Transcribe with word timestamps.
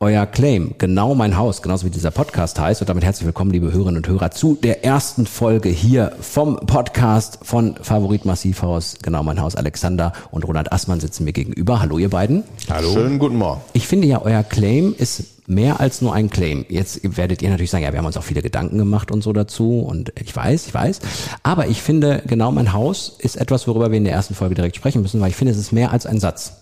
euer 0.00 0.26
Claim, 0.26 0.74
genau 0.78 1.14
mein 1.14 1.36
Haus, 1.36 1.62
genauso 1.62 1.86
wie 1.86 1.90
dieser 1.90 2.10
Podcast 2.10 2.58
heißt. 2.58 2.80
Und 2.82 2.88
damit 2.88 3.04
herzlich 3.04 3.26
willkommen, 3.26 3.50
liebe 3.50 3.72
Hörerinnen 3.72 3.98
und 3.98 4.08
Hörer, 4.08 4.30
zu 4.30 4.54
der 4.54 4.84
ersten 4.84 5.26
Folge 5.26 5.68
hier 5.68 6.12
vom 6.20 6.56
Podcast 6.56 7.38
von 7.42 7.76
Favorit 7.80 8.24
Massivhaus, 8.24 8.96
genau 9.02 9.22
mein 9.22 9.40
Haus. 9.40 9.56
Alexander 9.56 10.12
und 10.30 10.46
Roland 10.46 10.72
Assmann 10.72 11.00
sitzen 11.00 11.24
mir 11.24 11.32
gegenüber. 11.32 11.80
Hallo, 11.80 11.98
ihr 11.98 12.10
beiden. 12.10 12.44
Hallo. 12.68 12.92
Schönen 12.92 13.18
guten 13.18 13.36
Morgen. 13.36 13.60
Ich 13.72 13.86
finde 13.86 14.06
ja, 14.06 14.20
euer 14.22 14.42
Claim 14.42 14.94
ist 14.96 15.24
mehr 15.46 15.80
als 15.80 16.02
nur 16.02 16.12
ein 16.12 16.28
Claim. 16.28 16.66
Jetzt 16.68 17.00
werdet 17.16 17.40
ihr 17.40 17.48
natürlich 17.48 17.70
sagen, 17.70 17.84
ja, 17.84 17.92
wir 17.92 17.98
haben 17.98 18.06
uns 18.06 18.16
auch 18.16 18.24
viele 18.24 18.42
Gedanken 18.42 18.78
gemacht 18.78 19.10
und 19.10 19.22
so 19.22 19.32
dazu 19.32 19.80
und 19.80 20.12
ich 20.20 20.34
weiß, 20.34 20.66
ich 20.66 20.74
weiß. 20.74 21.00
Aber 21.42 21.68
ich 21.68 21.80
finde, 21.80 22.22
genau 22.26 22.52
mein 22.52 22.72
Haus 22.72 23.16
ist 23.18 23.36
etwas, 23.36 23.66
worüber 23.66 23.90
wir 23.90 23.98
in 23.98 24.04
der 24.04 24.12
ersten 24.12 24.34
Folge 24.34 24.54
direkt 24.54 24.76
sprechen 24.76 25.02
müssen, 25.02 25.20
weil 25.20 25.30
ich 25.30 25.36
finde, 25.36 25.52
es 25.52 25.58
ist 25.58 25.72
mehr 25.72 25.92
als 25.92 26.04
ein 26.04 26.20
Satz. 26.20 26.52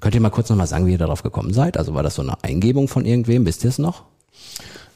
Könnt 0.00 0.14
ihr 0.14 0.20
mal 0.20 0.30
kurz 0.30 0.50
nochmal 0.50 0.66
sagen, 0.66 0.86
wie 0.86 0.92
ihr 0.92 0.98
darauf 0.98 1.22
gekommen 1.22 1.52
seid? 1.54 1.78
Also 1.78 1.94
war 1.94 2.02
das 2.02 2.16
so 2.16 2.22
eine 2.22 2.42
Eingebung 2.44 2.88
von 2.88 3.04
irgendwem? 3.04 3.46
Wisst 3.46 3.64
ihr 3.64 3.70
es 3.70 3.78
noch? 3.78 4.04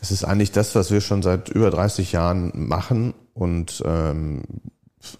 Es 0.03 0.11
ist 0.11 0.25
eigentlich 0.25 0.53
das, 0.53 0.75
was 0.75 0.91
wir 0.91 1.01
schon 1.01 1.23
seit 1.23 1.49
über 1.49 1.71
30 1.71 2.13
Jahren 2.13 2.53
machen 2.55 3.15
und 3.35 3.83
ähm, 3.87 4.43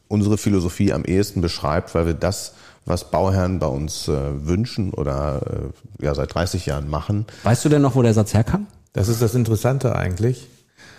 unsere 0.09 0.39
Philosophie 0.39 0.93
am 0.93 1.05
ehesten 1.05 1.41
beschreibt, 1.41 1.95
weil 1.95 2.07
wir 2.07 2.15
das, 2.15 2.55
was 2.85 3.11
Bauherren 3.11 3.59
bei 3.59 3.67
uns 3.67 4.09
äh, 4.09 4.47
wünschen 4.47 4.93
oder 4.93 5.73
äh, 6.01 6.05
ja 6.05 6.15
seit 6.15 6.35
30 6.35 6.67
Jahren 6.67 6.89
machen. 6.89 7.27
Weißt 7.43 7.65
du 7.65 7.69
denn 7.69 7.83
noch, 7.83 7.95
wo 7.95 8.03
der 8.03 8.15
Satz 8.15 8.35
herkam? 8.35 8.67
Das 8.93 9.09
ist 9.09 9.23
das 9.23 9.35
Interessante 9.35 9.97
eigentlich. 9.97 10.47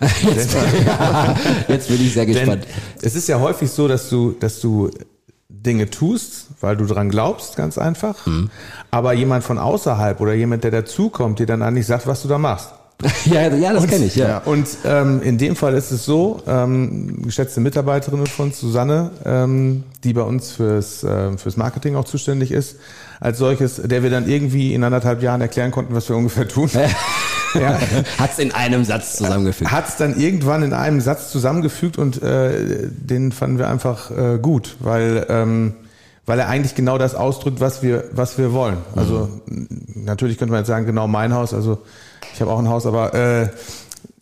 Jetzt, 0.00 0.56
jetzt 1.68 1.88
bin 1.88 2.00
ich 2.00 2.14
sehr 2.14 2.26
gespannt. 2.26 2.64
Denn 2.64 2.72
es 3.02 3.14
ist 3.14 3.28
ja 3.28 3.38
häufig 3.38 3.70
so, 3.70 3.86
dass 3.86 4.08
du, 4.08 4.32
dass 4.32 4.60
du 4.60 4.90
Dinge 5.52 5.90
tust, 5.90 6.46
weil 6.60 6.76
du 6.76 6.86
dran 6.86 7.08
glaubst, 7.10 7.56
ganz 7.56 7.78
einfach. 7.78 8.26
Mhm. 8.26 8.50
Aber 8.90 9.12
jemand 9.12 9.44
von 9.44 9.58
außerhalb 9.58 10.20
oder 10.20 10.34
jemand, 10.34 10.64
der 10.64 10.70
dazukommt, 10.70 11.38
dir 11.38 11.46
dann 11.46 11.62
eigentlich 11.62 11.86
sagt, 11.86 12.06
was 12.06 12.22
du 12.22 12.28
da 12.28 12.38
machst. 12.38 12.70
ja, 13.24 13.48
ja, 13.48 13.72
das 13.72 13.86
kenne 13.86 14.04
ich, 14.04 14.14
ja. 14.14 14.38
Und 14.38 14.68
ähm, 14.84 15.22
in 15.22 15.38
dem 15.38 15.56
Fall 15.56 15.74
ist 15.74 15.90
es 15.90 16.04
so, 16.04 16.40
ähm, 16.46 17.22
geschätzte 17.22 17.60
Mitarbeiterin 17.60 18.26
von 18.26 18.46
uns, 18.46 18.60
Susanne, 18.60 19.10
ähm, 19.24 19.84
die 20.04 20.12
bei 20.12 20.22
uns 20.22 20.52
fürs, 20.52 21.02
äh, 21.02 21.36
fürs 21.36 21.56
Marketing 21.56 21.96
auch 21.96 22.04
zuständig 22.04 22.52
ist, 22.52 22.76
als 23.18 23.38
solches, 23.38 23.80
der 23.82 24.02
wir 24.02 24.10
dann 24.10 24.28
irgendwie 24.28 24.72
in 24.74 24.84
anderthalb 24.84 25.22
Jahren 25.22 25.40
erklären 25.40 25.72
konnten, 25.72 25.94
was 25.94 26.08
wir 26.08 26.16
ungefähr 26.16 26.46
tun. 26.46 26.70
ja. 27.54 27.78
Hat's 28.18 28.38
in 28.38 28.52
einem 28.52 28.84
Satz 28.84 29.16
zusammengefügt. 29.16 29.70
Hat's 29.70 29.96
dann 29.96 30.18
irgendwann 30.18 30.62
in 30.62 30.72
einem 30.72 31.00
Satz 31.00 31.30
zusammengefügt 31.30 31.98
und 31.98 32.22
äh, 32.22 32.88
den 32.90 33.32
fanden 33.32 33.58
wir 33.58 33.68
einfach 33.68 34.10
äh, 34.10 34.38
gut, 34.38 34.76
weil 34.80 35.26
ähm, 35.28 35.74
weil 36.24 36.38
er 36.38 36.48
eigentlich 36.48 36.74
genau 36.74 36.98
das 36.98 37.14
ausdrückt, 37.14 37.60
was 37.60 37.82
wir 37.82 38.04
was 38.12 38.38
wir 38.38 38.52
wollen. 38.52 38.78
Also 38.94 39.28
mhm. 39.46 39.68
natürlich 39.94 40.38
könnte 40.38 40.52
man 40.52 40.60
jetzt 40.60 40.68
sagen, 40.68 40.86
genau 40.86 41.08
mein 41.08 41.34
Haus. 41.34 41.54
Also 41.54 41.78
ich 42.34 42.40
habe 42.40 42.50
auch 42.50 42.58
ein 42.58 42.68
Haus, 42.68 42.86
aber 42.86 43.14
äh, 43.14 43.48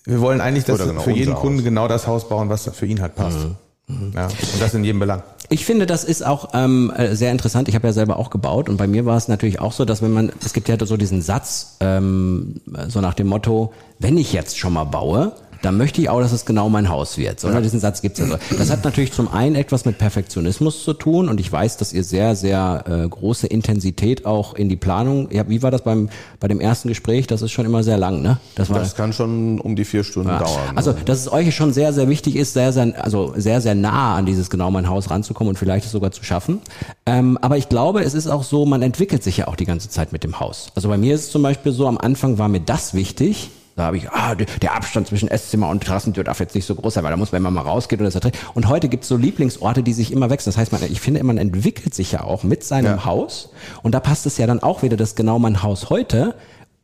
wir 0.05 0.21
wollen 0.21 0.41
eigentlich, 0.41 0.65
dass 0.65 0.79
genau 0.79 1.01
für 1.01 1.13
jeden 1.13 1.35
Kunden 1.35 1.63
genau 1.63 1.89
das 1.89 2.07
Haus 2.07 2.29
bauen, 2.29 2.49
was 2.49 2.71
für 2.73 2.87
ihn 2.87 3.01
halt 3.01 3.15
passt. 3.15 3.39
Mhm. 3.39 3.57
Mhm. 3.87 4.13
Ja, 4.15 4.27
und 4.27 4.61
das 4.61 4.75
in 4.75 4.85
jedem 4.85 5.01
Belang. 5.01 5.23
Ich 5.53 5.65
finde, 5.65 5.85
das 5.85 6.05
ist 6.05 6.25
auch 6.25 6.51
ähm, 6.55 6.93
äh, 6.97 7.17
sehr 7.17 7.33
interessant. 7.33 7.69
Ich 7.69 7.75
habe 7.75 7.89
ja 7.89 7.93
selber 7.93 8.21
auch 8.21 8.31
gebaut 8.31 8.69
und 8.69 8.77
bei 8.77 8.87
mir 8.87 9.05
war 9.05 9.17
es 9.17 9.27
natürlich 9.27 9.59
auch 9.61 9.73
so, 9.73 9.85
dass 9.85 10.01
wenn 10.01 10.13
man, 10.13 10.31
es 10.45 10.53
gibt 10.53 10.69
ja 10.69 10.77
so 10.87 10.97
diesen 10.97 11.23
Satz, 11.23 11.77
ähm, 11.81 12.61
so 12.87 13.01
nach 13.01 13.15
dem 13.15 13.27
Motto, 13.27 13.73
wenn 13.99 14.17
ich 14.17 14.33
jetzt 14.33 14.57
schon 14.57 14.73
mal 14.73 14.85
baue, 14.85 15.33
dann 15.63 15.77
möchte 15.77 16.01
ich 16.01 16.09
auch, 16.09 16.21
dass 16.21 16.33
es 16.33 16.45
genau 16.45 16.69
mein 16.69 16.89
Haus 16.89 17.19
wird. 17.19 17.41
So, 17.41 17.49
ja. 17.49 17.61
Diesen 17.61 17.81
Satz 17.81 18.03
gibt's 18.03 18.19
ja 18.19 18.27
so. 18.27 18.37
Das 18.57 18.71
hat 18.71 18.85
natürlich 18.85 19.13
zum 19.13 19.29
einen 19.33 19.57
etwas 19.57 19.85
mit 19.85 19.99
Perfektionismus 19.99 20.85
zu 20.85 20.95
tun 20.95 21.29
und 21.29 21.41
ich 21.41 21.51
weiß, 21.51 21.77
dass 21.77 21.93
ihr 21.93 22.05
sehr, 22.05 22.37
sehr 22.37 22.85
äh, 22.87 23.09
große 23.09 23.47
Intensität 23.47 24.27
auch 24.27 24.55
in 24.55 24.69
die 24.69 24.77
Planung, 24.77 25.29
ja, 25.31 25.49
wie 25.49 25.63
war 25.63 25.71
das 25.71 25.83
beim 25.83 26.09
bei 26.39 26.49
dem 26.49 26.61
ersten 26.61 26.89
Gespräch? 26.89 27.27
Das 27.27 27.43
ist 27.43 27.53
schon 27.53 27.67
immer 27.67 27.83
sehr 27.83 27.99
lang, 27.99 28.23
ne? 28.23 28.39
Das, 28.55 28.71
war, 28.71 28.79
das 28.79 28.95
kann 28.95 29.13
schon 29.13 29.61
um 29.61 29.77
die 29.77 29.85
vier 29.85 30.05
Stunden 30.05 30.31
ja. 30.31 30.39
dauern. 30.39 30.77
Also, 30.77 30.93
dass 30.93 31.19
es 31.19 31.31
euch 31.31 31.55
schon 31.55 31.73
sehr, 31.73 31.93
sehr 31.93 32.09
wichtig 32.09 32.37
ist, 32.37 32.55
sehr, 32.55 32.73
sehr, 32.73 32.93
also 33.03 33.35
sehr, 33.37 33.61
sehr 33.61 33.75
nah 33.75 34.17
an 34.17 34.27
dieses 34.27 34.49
genau 34.51 34.71
mein 34.71 34.89
Haus 34.89 35.11
ranzukommen 35.11 35.51
und 35.51 35.57
vielleicht 35.57 35.85
es 35.85 35.93
sogar 35.93 36.13
zu 36.13 36.25
schaffen. 36.25 36.61
Ähm, 37.07 37.39
aber 37.43 37.59
ich 37.59 37.69
glaube, 37.69 38.03
es 38.03 38.15
ist 38.15 38.27
auch 38.27 38.43
so, 38.43 38.65
man 38.65 38.83
entwickelt 38.83 39.23
sich 39.23 39.37
ja 39.37 39.49
auch 39.49 39.57
die 39.57 39.67
ganze 39.67 39.91
Zeit 39.91 40.13
mit 40.13 40.25
dem 40.25 40.41
Haus. 40.41 40.69
Also 40.75 40.89
bei 40.89 40.97
mir 40.97 41.15
ist 41.15 41.25
es 41.25 41.31
zum 41.31 41.43
Beispiel 41.43 41.73
so, 41.73 41.87
am 41.87 41.99
Anfang 41.99 42.39
war 42.39 42.49
mir 42.49 42.61
das 42.61 42.95
wichtig, 42.95 43.51
da 43.81 43.87
habe 43.87 43.97
ich, 43.97 44.11
ah, 44.11 44.35
der 44.35 44.75
Abstand 44.75 45.07
zwischen 45.07 45.29
Esszimmer 45.29 45.71
und 45.71 45.83
Terrassentür 45.83 46.23
darf 46.23 46.39
jetzt 46.39 46.55
nicht 46.55 46.67
so 46.67 46.75
groß 46.75 46.95
sein, 46.95 47.05
weil 47.05 47.11
da 47.11 47.17
muss 47.17 47.33
man 47.33 47.41
immer 47.41 47.51
mal 47.51 47.63
rausgehen 47.63 48.05
und 48.05 48.15
das 48.15 48.33
Und 48.53 48.69
heute 48.69 48.91
gibt 48.91 49.05
es 49.05 49.09
so 49.09 49.17
Lieblingsorte, 49.17 49.83
die 49.83 49.95
sich 49.95 50.13
immer 50.13 50.29
wechseln. 50.29 50.53
Das 50.53 50.59
heißt, 50.59 50.73
man, 50.73 50.83
ich 50.85 51.01
finde, 51.01 51.25
man 51.25 51.39
entwickelt 51.39 51.95
sich 51.95 52.13
ja 52.13 52.23
auch 52.23 52.43
mit 52.43 52.63
seinem 52.63 52.97
ja. 52.97 53.05
Haus. 53.07 53.51
Und 53.83 53.95
da 53.95 54.01
passt 54.01 54.27
es 54.27 54.37
ja 54.37 54.47
dann 54.47 54.63
auch 54.63 54.83
wieder, 54.83 54.99
dass 54.99 55.15
genau 55.15 55.39
mein 55.39 55.63
Haus 55.63 55.89
heute 55.89 56.35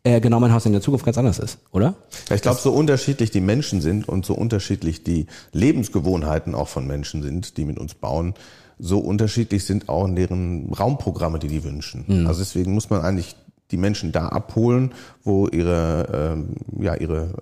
äh, 0.05 0.21
genau 0.21 0.41
mein 0.41 0.53
Haus 0.55 0.65
in 0.65 0.73
der 0.73 0.81
Zukunft 0.81 1.05
ganz 1.05 1.19
anders 1.19 1.39
ist, 1.39 1.59
oder? 1.73 1.97
Ich 2.33 2.41
glaube, 2.41 2.61
so 2.61 2.73
unterschiedlich 2.73 3.31
die 3.31 3.41
Menschen 3.41 3.81
sind 3.83 4.09
und 4.09 4.25
so 4.25 4.35
unterschiedlich 4.35 5.03
die 5.03 5.27
Lebensgewohnheiten 5.53 6.55
auch 6.55 6.69
von 6.69 6.87
Menschen 6.87 7.23
sind, 7.23 7.57
die 7.57 7.65
mit 7.65 7.79
uns 7.79 7.95
bauen, 7.95 8.35
so 8.79 9.01
unterschiedlich 9.01 9.65
sind 9.65 9.89
auch 9.89 10.09
deren 10.09 10.73
Raumprogramme, 10.73 11.41
die 11.41 11.49
die 11.49 11.65
wünschen. 11.65 12.05
Mhm. 12.07 12.27
Also 12.27 12.41
deswegen 12.41 12.73
muss 12.73 12.89
man 12.89 13.03
eigentlich 13.03 13.35
die 13.71 13.77
Menschen 13.77 14.13
da 14.13 14.29
abholen, 14.29 14.93
wo 15.25 15.49
ihre, 15.49 16.35
ähm, 16.37 16.57
ja, 16.81 16.95
ihre, 16.95 17.35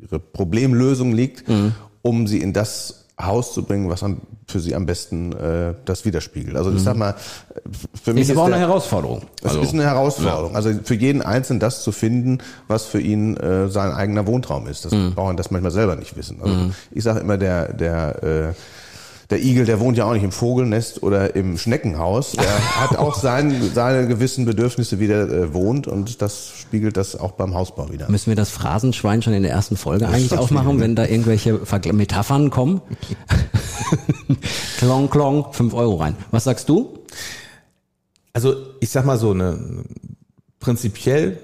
ihre 0.00 0.18
Problemlösung 0.18 1.12
liegt, 1.12 1.48
mhm. 1.48 1.72
um 2.02 2.26
sie 2.26 2.38
in 2.38 2.52
das 2.52 3.06
Haus 3.20 3.52
zu 3.52 3.64
bringen, 3.64 3.88
was 3.88 4.02
am, 4.04 4.20
für 4.46 4.60
sie 4.60 4.74
am 4.76 4.86
besten 4.86 5.32
äh, 5.32 5.74
das 5.84 6.04
widerspiegelt. 6.04 6.56
Also 6.56 6.70
ich 6.70 6.76
mhm. 6.78 6.84
sag 6.84 6.96
mal, 6.96 7.14
für 8.00 8.12
mich 8.12 8.22
ist, 8.22 8.30
ist 8.30 8.36
aber 8.36 8.42
auch 8.42 8.46
eine 8.46 8.58
Herausforderung. 8.58 9.22
Es 9.40 9.46
also, 9.46 9.60
ist 9.60 9.74
eine 9.74 9.82
Herausforderung. 9.84 10.52
Ja. 10.52 10.56
Also 10.56 10.72
für 10.84 10.94
jeden 10.94 11.22
Einzelnen 11.22 11.58
das 11.58 11.82
zu 11.82 11.90
finden, 11.90 12.38
was 12.68 12.84
für 12.84 13.00
ihn 13.00 13.36
äh, 13.36 13.68
sein 13.68 13.92
eigener 13.92 14.26
Wohntraum 14.26 14.68
ist. 14.68 14.84
Das 14.84 14.92
mhm. 14.92 15.14
Bauern 15.14 15.36
das 15.36 15.50
manchmal 15.50 15.72
selber 15.72 15.96
nicht 15.96 16.16
wissen. 16.16 16.40
Also 16.40 16.54
mhm. 16.54 16.74
ich 16.92 17.02
sage 17.02 17.18
immer, 17.20 17.38
der 17.38 17.72
der 17.72 18.22
äh, 18.22 18.54
der 19.30 19.42
Igel, 19.42 19.66
der 19.66 19.78
wohnt 19.78 19.98
ja 19.98 20.06
auch 20.06 20.14
nicht 20.14 20.22
im 20.22 20.32
Vogelnest 20.32 21.02
oder 21.02 21.36
im 21.36 21.58
Schneckenhaus. 21.58 22.32
Der 22.32 22.46
hat 22.80 22.96
auch 22.96 23.14
sein, 23.14 23.70
seine 23.74 24.06
gewissen 24.06 24.46
Bedürfnisse, 24.46 25.00
wie 25.00 25.06
der 25.06 25.28
äh, 25.28 25.54
wohnt 25.54 25.86
und 25.86 26.22
das 26.22 26.52
spiegelt 26.56 26.96
das 26.96 27.14
auch 27.14 27.32
beim 27.32 27.54
Hausbau 27.54 27.92
wieder. 27.92 28.10
Müssen 28.10 28.30
wir 28.30 28.36
das 28.36 28.50
Phrasenschwein 28.50 29.20
schon 29.20 29.34
in 29.34 29.42
der 29.42 29.52
ersten 29.52 29.76
Folge 29.76 30.06
das 30.06 30.14
eigentlich 30.14 30.38
aufmachen, 30.38 30.80
wenn 30.80 30.94
da 30.94 31.04
irgendwelche 31.04 31.60
Metaphern 31.92 32.50
kommen? 32.50 32.80
klong, 34.78 35.10
klong, 35.10 35.52
fünf 35.52 35.74
Euro 35.74 35.96
rein. 35.96 36.16
Was 36.30 36.44
sagst 36.44 36.68
du? 36.68 36.98
Also 38.32 38.54
ich 38.80 38.90
sag 38.90 39.04
mal 39.04 39.18
so, 39.18 39.34
ne, 39.34 39.84
prinzipiell 40.60 41.38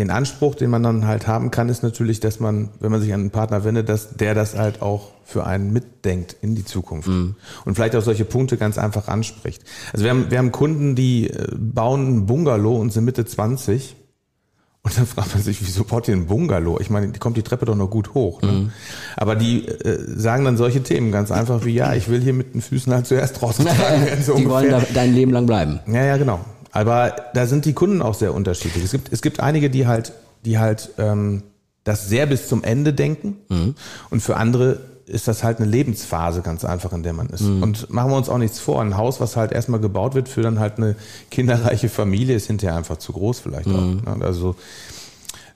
den 0.00 0.10
Anspruch, 0.10 0.54
den 0.54 0.70
man 0.70 0.82
dann 0.82 1.06
halt 1.06 1.26
haben 1.26 1.50
kann, 1.50 1.68
ist 1.68 1.82
natürlich, 1.82 2.20
dass 2.20 2.40
man, 2.40 2.70
wenn 2.80 2.90
man 2.90 3.00
sich 3.00 3.12
an 3.14 3.20
einen 3.20 3.30
Partner 3.30 3.64
wendet, 3.64 3.88
dass 3.88 4.16
der 4.16 4.34
das 4.34 4.56
halt 4.56 4.82
auch 4.82 5.12
für 5.24 5.46
einen 5.46 5.72
mitdenkt 5.72 6.36
in 6.42 6.54
die 6.54 6.64
Zukunft 6.64 7.08
mhm. 7.08 7.36
und 7.64 7.74
vielleicht 7.74 7.94
auch 7.94 8.02
solche 8.02 8.24
Punkte 8.24 8.56
ganz 8.56 8.78
einfach 8.78 9.08
anspricht. 9.08 9.62
Also 9.92 10.04
wir 10.04 10.10
haben, 10.10 10.30
wir 10.30 10.38
haben 10.38 10.50
Kunden, 10.50 10.96
die 10.96 11.28
äh, 11.28 11.46
bauen 11.54 12.08
ein 12.08 12.26
Bungalow 12.26 12.76
und 12.76 12.92
sind 12.92 13.04
Mitte 13.04 13.24
20 13.24 13.96
und 14.82 14.96
dann 14.96 15.06
fragt 15.06 15.34
man 15.34 15.42
sich, 15.42 15.60
wieso 15.60 15.84
baut 15.84 16.08
ihr 16.08 16.16
ein 16.16 16.26
Bungalow? 16.26 16.80
Ich 16.80 16.88
meine, 16.88 17.08
die 17.08 17.18
kommt 17.18 17.36
die 17.36 17.42
Treppe 17.42 17.66
doch 17.66 17.76
noch 17.76 17.90
gut 17.90 18.14
hoch. 18.14 18.40
Ne? 18.40 18.52
Mhm. 18.52 18.72
Aber 19.14 19.36
die 19.36 19.68
äh, 19.68 19.98
sagen 20.18 20.46
dann 20.46 20.56
solche 20.56 20.82
Themen 20.82 21.12
ganz 21.12 21.30
einfach 21.30 21.66
wie, 21.66 21.74
ja, 21.74 21.92
ich 21.92 22.08
will 22.08 22.22
hier 22.22 22.32
mit 22.32 22.54
den 22.54 22.62
Füßen 22.62 22.92
halt 22.92 23.06
zuerst 23.06 23.42
rausgetragen 23.42 24.06
werden. 24.06 24.24
So 24.24 24.34
die 24.34 24.46
ungefähr. 24.46 24.70
wollen 24.70 24.70
da 24.70 24.82
dein 24.94 25.14
Leben 25.14 25.32
lang 25.32 25.44
bleiben. 25.44 25.80
Ja, 25.86 26.04
ja, 26.04 26.16
genau. 26.16 26.40
Aber 26.72 27.14
da 27.34 27.46
sind 27.46 27.64
die 27.64 27.72
Kunden 27.72 28.02
auch 28.02 28.14
sehr 28.14 28.34
unterschiedlich. 28.34 28.84
Es 28.84 28.92
gibt, 28.92 29.12
es 29.12 29.22
gibt 29.22 29.40
einige, 29.40 29.70
die 29.70 29.86
halt, 29.86 30.12
die 30.44 30.58
halt 30.58 30.90
ähm, 30.98 31.42
das 31.84 32.08
sehr 32.08 32.26
bis 32.26 32.48
zum 32.48 32.62
Ende 32.62 32.92
denken. 32.92 33.38
Mhm. 33.48 33.74
Und 34.10 34.22
für 34.22 34.36
andere 34.36 34.80
ist 35.06 35.26
das 35.26 35.42
halt 35.42 35.58
eine 35.58 35.66
Lebensphase 35.66 36.40
ganz 36.40 36.64
einfach, 36.64 36.92
in 36.92 37.02
der 37.02 37.12
man 37.12 37.28
ist. 37.30 37.42
Mhm. 37.42 37.62
Und 37.62 37.90
machen 37.90 38.10
wir 38.10 38.16
uns 38.16 38.28
auch 38.28 38.38
nichts 38.38 38.60
vor. 38.60 38.80
Ein 38.80 38.96
Haus, 38.96 39.20
was 39.20 39.36
halt 39.36 39.50
erstmal 39.50 39.80
gebaut 39.80 40.14
wird 40.14 40.28
für 40.28 40.42
dann 40.42 40.60
halt 40.60 40.76
eine 40.76 40.94
kinderreiche 41.30 41.88
Familie, 41.88 42.36
ist 42.36 42.46
hinterher 42.46 42.76
einfach 42.76 42.98
zu 42.98 43.12
groß 43.12 43.40
vielleicht 43.40 43.66
mhm. 43.66 44.02
auch. 44.06 44.16
Ne? 44.16 44.24
Also 44.24 44.54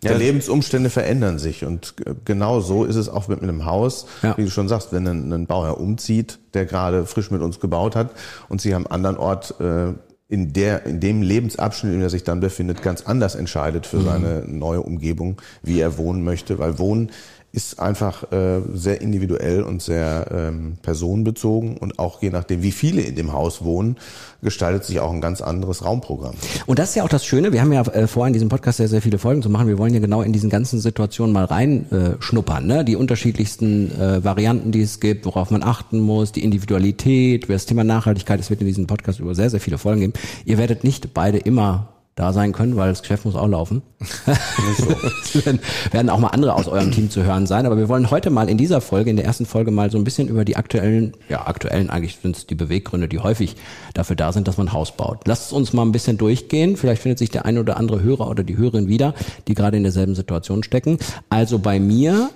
ja, 0.02 0.16
Lebensumstände 0.16 0.90
verändern 0.90 1.38
sich 1.38 1.64
und 1.64 1.94
genau 2.24 2.60
so 2.60 2.84
ist 2.84 2.96
es 2.96 3.08
auch 3.08 3.28
mit 3.28 3.42
einem 3.42 3.64
Haus. 3.64 4.06
Ja. 4.22 4.36
Wie 4.36 4.44
du 4.44 4.50
schon 4.50 4.68
sagst, 4.68 4.92
wenn 4.92 5.06
ein, 5.06 5.32
ein 5.32 5.46
Bauherr 5.46 5.80
umzieht, 5.80 6.38
der 6.52 6.66
gerade 6.66 7.06
frisch 7.06 7.30
mit 7.30 7.40
uns 7.40 7.58
gebaut 7.58 7.96
hat 7.96 8.10
und 8.48 8.60
sie 8.60 8.74
am 8.74 8.86
anderen 8.86 9.16
Ort 9.16 9.58
äh, 9.60 9.94
in 10.34 10.52
der, 10.52 10.84
in 10.84 10.98
dem 10.98 11.22
Lebensabschnitt, 11.22 11.92
in 11.92 12.00
dem 12.00 12.02
er 12.02 12.10
sich 12.10 12.24
dann 12.24 12.40
befindet, 12.40 12.82
ganz 12.82 13.02
anders 13.02 13.36
entscheidet 13.36 13.86
für 13.86 14.00
seine 14.00 14.42
neue 14.44 14.82
Umgebung, 14.82 15.40
wie 15.62 15.78
er 15.78 15.96
wohnen 15.96 16.24
möchte, 16.24 16.58
weil 16.58 16.76
Wohnen 16.80 17.12
ist 17.54 17.78
einfach 17.78 18.32
äh, 18.32 18.60
sehr 18.72 19.00
individuell 19.00 19.62
und 19.62 19.80
sehr 19.80 20.26
ähm, 20.32 20.76
personenbezogen 20.82 21.76
und 21.76 21.98
auch 21.98 22.20
je 22.20 22.30
nachdem, 22.30 22.62
wie 22.62 22.72
viele 22.72 23.02
in 23.02 23.14
dem 23.14 23.32
Haus 23.32 23.62
wohnen, 23.62 23.96
gestaltet 24.42 24.84
sich 24.84 24.98
auch 24.98 25.12
ein 25.12 25.20
ganz 25.20 25.40
anderes 25.40 25.84
Raumprogramm. 25.84 26.34
Und 26.66 26.78
das 26.78 26.90
ist 26.90 26.94
ja 26.96 27.04
auch 27.04 27.08
das 27.08 27.24
Schöne, 27.24 27.52
wir 27.52 27.60
haben 27.60 27.72
ja 27.72 27.82
äh, 27.82 28.06
vor, 28.08 28.26
in 28.26 28.32
diesem 28.32 28.48
Podcast 28.48 28.78
sehr, 28.78 28.88
sehr 28.88 29.00
viele 29.00 29.18
Folgen 29.18 29.40
zu 29.40 29.50
machen. 29.50 29.68
Wir 29.68 29.78
wollen 29.78 29.94
ja 29.94 30.00
genau 30.00 30.22
in 30.22 30.32
diesen 30.32 30.50
ganzen 30.50 30.80
Situationen 30.80 31.32
mal 31.32 31.44
reinschnuppern. 31.44 32.64
Äh, 32.64 32.74
ne? 32.78 32.84
Die 32.84 32.96
unterschiedlichsten 32.96 33.90
äh, 34.00 34.24
Varianten, 34.24 34.72
die 34.72 34.82
es 34.82 34.98
gibt, 34.98 35.24
worauf 35.24 35.50
man 35.50 35.62
achten 35.62 36.00
muss, 36.00 36.32
die 36.32 36.42
Individualität, 36.42 37.48
das 37.48 37.66
Thema 37.66 37.84
Nachhaltigkeit, 37.84 38.40
es 38.40 38.50
wird 38.50 38.60
in 38.60 38.66
diesem 38.66 38.88
Podcast 38.88 39.20
über 39.20 39.34
sehr, 39.34 39.50
sehr 39.50 39.60
viele 39.60 39.78
Folgen 39.78 40.00
geben. 40.00 40.12
Ihr 40.44 40.58
werdet 40.58 40.82
nicht 40.82 41.14
beide 41.14 41.38
immer 41.38 41.93
da 42.14 42.32
sein 42.32 42.52
können, 42.52 42.76
weil 42.76 42.90
das 42.90 43.02
Geschäft 43.02 43.24
muss 43.24 43.34
auch 43.34 43.48
laufen. 43.48 43.82
es 44.00 45.34
werden, 45.46 45.58
werden 45.90 46.10
auch 46.10 46.20
mal 46.20 46.28
andere 46.28 46.54
aus 46.54 46.68
eurem 46.68 46.92
Team 46.92 47.10
zu 47.10 47.24
hören 47.24 47.46
sein, 47.46 47.66
aber 47.66 47.76
wir 47.76 47.88
wollen 47.88 48.10
heute 48.10 48.30
mal 48.30 48.48
in 48.48 48.56
dieser 48.56 48.80
Folge, 48.80 49.10
in 49.10 49.16
der 49.16 49.24
ersten 49.24 49.46
Folge 49.46 49.72
mal 49.72 49.90
so 49.90 49.98
ein 49.98 50.04
bisschen 50.04 50.28
über 50.28 50.44
die 50.44 50.56
aktuellen, 50.56 51.14
ja 51.28 51.46
aktuellen 51.46 51.90
eigentlich 51.90 52.18
sind 52.22 52.36
es 52.36 52.46
die 52.46 52.54
Beweggründe, 52.54 53.08
die 53.08 53.18
häufig 53.18 53.56
dafür 53.94 54.14
da 54.14 54.32
sind, 54.32 54.46
dass 54.46 54.58
man 54.58 54.68
ein 54.68 54.72
Haus 54.72 54.96
baut. 54.96 55.26
Lasst 55.26 55.52
uns 55.52 55.72
mal 55.72 55.82
ein 55.82 55.92
bisschen 55.92 56.16
durchgehen, 56.16 56.76
vielleicht 56.76 57.02
findet 57.02 57.18
sich 57.18 57.30
der 57.30 57.46
ein 57.46 57.58
oder 57.58 57.76
andere 57.76 58.02
Hörer 58.02 58.28
oder 58.28 58.44
die 58.44 58.56
Hörerin 58.56 58.88
wieder, 58.88 59.14
die 59.48 59.54
gerade 59.54 59.76
in 59.76 59.82
derselben 59.82 60.14
Situation 60.14 60.62
stecken. 60.62 60.98
Also 61.30 61.58
bei 61.58 61.80
mir, 61.80 62.30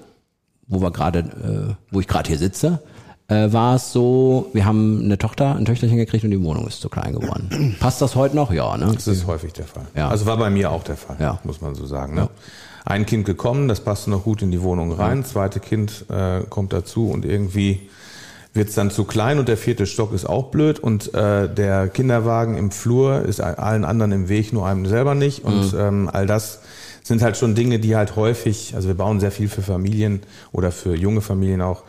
wo 0.67 0.81
wir 0.83 0.91
gerade, 0.91 1.21
äh, 1.21 1.75
wo 1.93 2.01
ich 2.01 2.09
gerade 2.09 2.29
hier 2.29 2.39
sitze, 2.39 2.81
äh, 3.29 3.53
war 3.53 3.77
es 3.77 3.93
so, 3.93 4.49
wir 4.53 4.65
haben 4.65 5.03
eine 5.05 5.19
Tochter, 5.19 5.55
ein 5.55 5.65
Töchterchen 5.65 5.97
gekriegt 5.99 6.25
und 6.25 6.31
die 6.31 6.43
Wohnung 6.43 6.67
ist 6.67 6.81
zu 6.81 6.89
klein 6.89 7.13
geworden. 7.13 7.77
Passt 7.81 8.01
das 8.03 8.17
heute 8.17 8.35
noch? 8.37 8.53
Ja, 8.53 8.77
ne? 8.77 8.91
Das 8.95 9.07
ist 9.07 9.27
häufig 9.27 9.53
der 9.53 9.67
Fall. 9.67 9.85
Ja. 9.95 10.09
Also 10.09 10.27
war 10.27 10.37
bei 10.39 10.51
mir 10.51 10.71
auch 10.71 10.83
der 10.83 10.97
Fall, 10.97 11.17
Ja. 11.21 11.39
muss 11.45 11.61
man 11.61 11.75
so 11.75 11.87
sagen. 11.87 12.15
Ne? 12.15 12.29
Ein 12.85 13.05
Kind 13.05 13.27
gekommen, 13.27 13.69
das 13.69 13.81
passte 13.81 14.11
noch 14.11 14.25
gut 14.25 14.41
in 14.41 14.51
die 14.51 14.63
Wohnung 14.63 14.93
rein. 14.93 15.25
Zweite 15.25 15.61
Kind 15.61 16.07
äh, 16.11 16.41
kommt 16.49 16.73
dazu 16.73 17.11
und 17.11 17.27
irgendwie 17.27 17.89
wird's 18.55 18.75
dann 18.75 18.91
zu 18.91 19.05
klein 19.05 19.39
und 19.39 19.47
der 19.47 19.59
vierte 19.59 19.85
Stock 19.87 20.15
ist 20.15 20.25
auch 20.25 20.45
blöd 20.45 20.81
und 20.81 21.13
äh, 21.15 21.53
der 21.53 21.89
Kinderwagen 21.89 22.57
im 22.57 22.71
Flur 22.71 23.21
ist 23.23 23.41
allen 23.43 23.85
anderen 23.85 24.13
im 24.13 24.29
Weg, 24.31 24.55
nur 24.55 24.67
einem 24.67 24.87
selber 24.87 25.15
nicht. 25.15 25.45
Und 25.45 25.75
ähm, 25.79 26.09
all 26.11 26.27
das 26.27 26.61
sind 27.03 27.21
halt 27.23 27.37
schon 27.37 27.55
Dinge, 27.55 27.79
die 27.79 27.95
halt 27.95 28.17
häufig, 28.17 28.73
also 28.75 28.89
wir 28.89 28.95
bauen 28.97 29.21
sehr 29.21 29.31
viel 29.33 29.49
für 29.49 29.63
Familien 29.63 30.23
oder 30.51 30.73
für 30.73 30.95
junge 30.97 31.21
Familien 31.21 31.61
auch, 31.61 31.83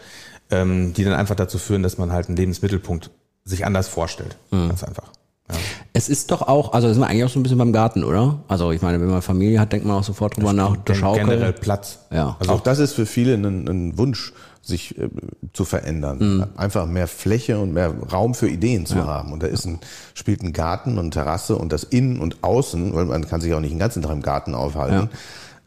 ähm, 0.52 0.94
die 0.94 1.04
dann 1.04 1.14
einfach 1.14 1.36
dazu 1.36 1.58
führen, 1.58 1.84
dass 1.84 1.98
man 1.98 2.12
halt 2.12 2.28
einen 2.28 2.38
Lebensmittelpunkt 2.38 3.12
sich 3.46 3.66
anders 3.66 3.88
vorstellt. 3.88 4.38
Ganz 4.52 4.84
einfach. 4.84 5.12
Ja. 5.50 5.58
Es 5.94 6.10
ist 6.10 6.32
doch 6.32 6.44
auch, 6.44 6.74
also 6.74 6.88
das 6.88 6.96
sind 6.96 7.04
wir 7.04 7.08
eigentlich 7.08 7.24
auch 7.24 7.30
so 7.30 7.40
ein 7.40 7.44
bisschen 7.44 7.58
beim 7.58 7.74
Garten, 7.74 8.04
oder? 8.04 8.40
Also 8.48 8.72
ich 8.72 8.82
meine, 8.82 9.02
wenn 9.02 9.10
man 9.10 9.24
Familie 9.24 9.60
hat, 9.60 9.74
denkt 9.74 9.86
man 9.86 9.98
auch 9.98 10.04
sofort 10.04 10.38
drüber 10.38 10.54
nach, 10.54 10.78
der 10.78 10.94
Schaukel. 10.94 11.26
Generell 11.26 11.54
Platz. 11.54 12.00
Ja. 12.12 12.38
Also 12.40 12.54
auch 12.54 12.62
das 12.62 12.78
ist 12.78 12.94
für 12.94 13.08
viele 13.08 13.34
ein, 13.34 13.68
ein 13.68 13.98
Wunsch, 13.98 14.34
sich 14.62 14.98
äh, 15.00 15.10
zu 15.54 15.66
verändern. 15.66 16.48
Einfach 16.56 16.86
mehr 16.86 17.08
Fläche 17.08 17.60
und 17.60 17.74
mehr 17.74 17.94
Raum 18.12 18.36
für 18.36 18.48
Ideen 18.48 18.86
zu 18.86 19.06
haben. 19.06 19.34
Und 19.34 19.42
da 19.42 19.48
ist 19.48 19.66
ein, 19.66 19.80
spielt 20.14 20.44
ein 20.44 20.54
Garten 20.54 20.98
und 20.98 21.12
Terrasse 21.12 21.56
und 21.56 21.72
das 21.72 21.84
Innen 21.84 22.20
und 22.20 22.44
Außen, 22.44 22.94
weil 22.94 23.06
man 23.06 23.28
kann 23.28 23.42
sich 23.42 23.54
auch 23.54 23.60
nicht 23.60 23.72
den 23.72 23.80
ganzen 23.80 24.04
Tag 24.04 24.12
im 24.12 24.22
Garten 24.22 24.54
aufhalten. 24.54 25.10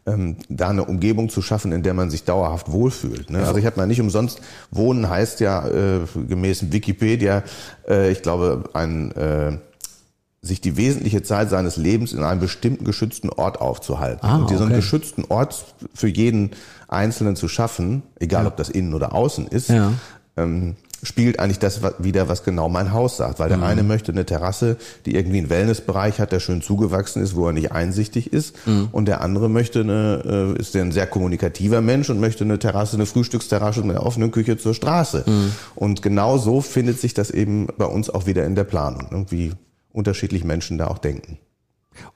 Ähm, 0.05 0.35
da 0.49 0.69
eine 0.69 0.83
Umgebung 0.83 1.29
zu 1.29 1.41
schaffen, 1.41 1.71
in 1.71 1.81
der 1.81 1.93
man 1.93 2.09
sich 2.09 2.25
dauerhaft 2.25 2.69
wohlfühlt. 2.69 3.29
Ne? 3.29 3.39
Also 3.39 3.55
ich 3.57 3.65
habe 3.65 3.77
mal 3.77 3.87
nicht 3.87 4.01
umsonst, 4.01 4.41
Wohnen 4.69 5.09
heißt 5.09 5.39
ja 5.39 5.65
äh, 5.65 5.99
gemäß 6.27 6.73
Wikipedia, 6.73 7.43
äh, 7.87 8.11
ich 8.11 8.21
glaube, 8.21 8.65
ein 8.73 9.11
äh, 9.13 9.57
sich 10.41 10.59
die 10.59 10.75
wesentliche 10.75 11.23
Zeit 11.23 11.49
seines 11.49 11.77
Lebens 11.77 12.11
in 12.11 12.21
einem 12.21 12.41
bestimmten 12.41 12.83
geschützten 12.83 13.29
Ort 13.29 13.61
aufzuhalten. 13.61 14.25
Ah, 14.27 14.35
und 14.39 14.49
diesen 14.49 14.65
okay. 14.65 14.75
geschützten 14.75 15.23
Ort 15.29 15.63
für 15.93 16.09
jeden 16.09 16.51
Einzelnen 16.89 17.37
zu 17.37 17.47
schaffen, 17.47 18.03
egal 18.19 18.45
ob 18.45 18.57
das 18.57 18.67
innen 18.69 18.93
oder 18.93 19.13
außen 19.13 19.47
ist, 19.47 19.69
Ja. 19.69 19.93
ähm, 20.35 20.75
spiegelt 21.03 21.39
eigentlich 21.39 21.59
das 21.59 21.81
wieder, 21.99 22.29
was 22.29 22.43
genau 22.43 22.69
mein 22.69 22.91
Haus 22.91 23.17
sagt. 23.17 23.39
Weil 23.39 23.49
der 23.49 23.57
Mhm. 23.57 23.63
eine 23.63 23.83
möchte 23.83 24.11
eine 24.11 24.25
Terrasse, 24.25 24.77
die 25.05 25.15
irgendwie 25.15 25.37
einen 25.37 25.49
Wellnessbereich 25.49 26.19
hat, 26.19 26.31
der 26.31 26.39
schön 26.39 26.61
zugewachsen 26.61 27.21
ist, 27.21 27.35
wo 27.35 27.47
er 27.47 27.53
nicht 27.53 27.71
einsichtig 27.71 28.33
ist. 28.33 28.55
Mhm. 28.65 28.89
Und 28.91 29.05
der 29.05 29.21
andere 29.21 29.49
möchte 29.49 29.81
eine, 29.81 30.55
äh, 30.57 30.59
ist 30.59 30.75
ein 30.75 30.91
sehr 30.91 31.07
kommunikativer 31.07 31.81
Mensch 31.81 32.09
und 32.09 32.19
möchte 32.19 32.43
eine 32.43 32.57
Terrasse, 32.57 32.95
eine 32.95 33.05
Frühstücksterrasse 33.05 33.81
mit 33.81 33.95
einer 33.95 34.05
offenen 34.05 34.31
Küche 34.31 34.57
zur 34.57 34.73
Straße. 34.73 35.23
Mhm. 35.27 35.51
Und 35.75 36.01
genau 36.01 36.37
so 36.37 36.61
findet 36.61 36.99
sich 36.99 37.13
das 37.13 37.29
eben 37.29 37.67
bei 37.77 37.85
uns 37.85 38.09
auch 38.09 38.25
wieder 38.25 38.45
in 38.45 38.55
der 38.55 38.63
Planung, 38.63 39.07
ne? 39.11 39.25
wie 39.29 39.51
unterschiedlich 39.91 40.43
Menschen 40.43 40.77
da 40.77 40.87
auch 40.87 40.97
denken. 40.97 41.37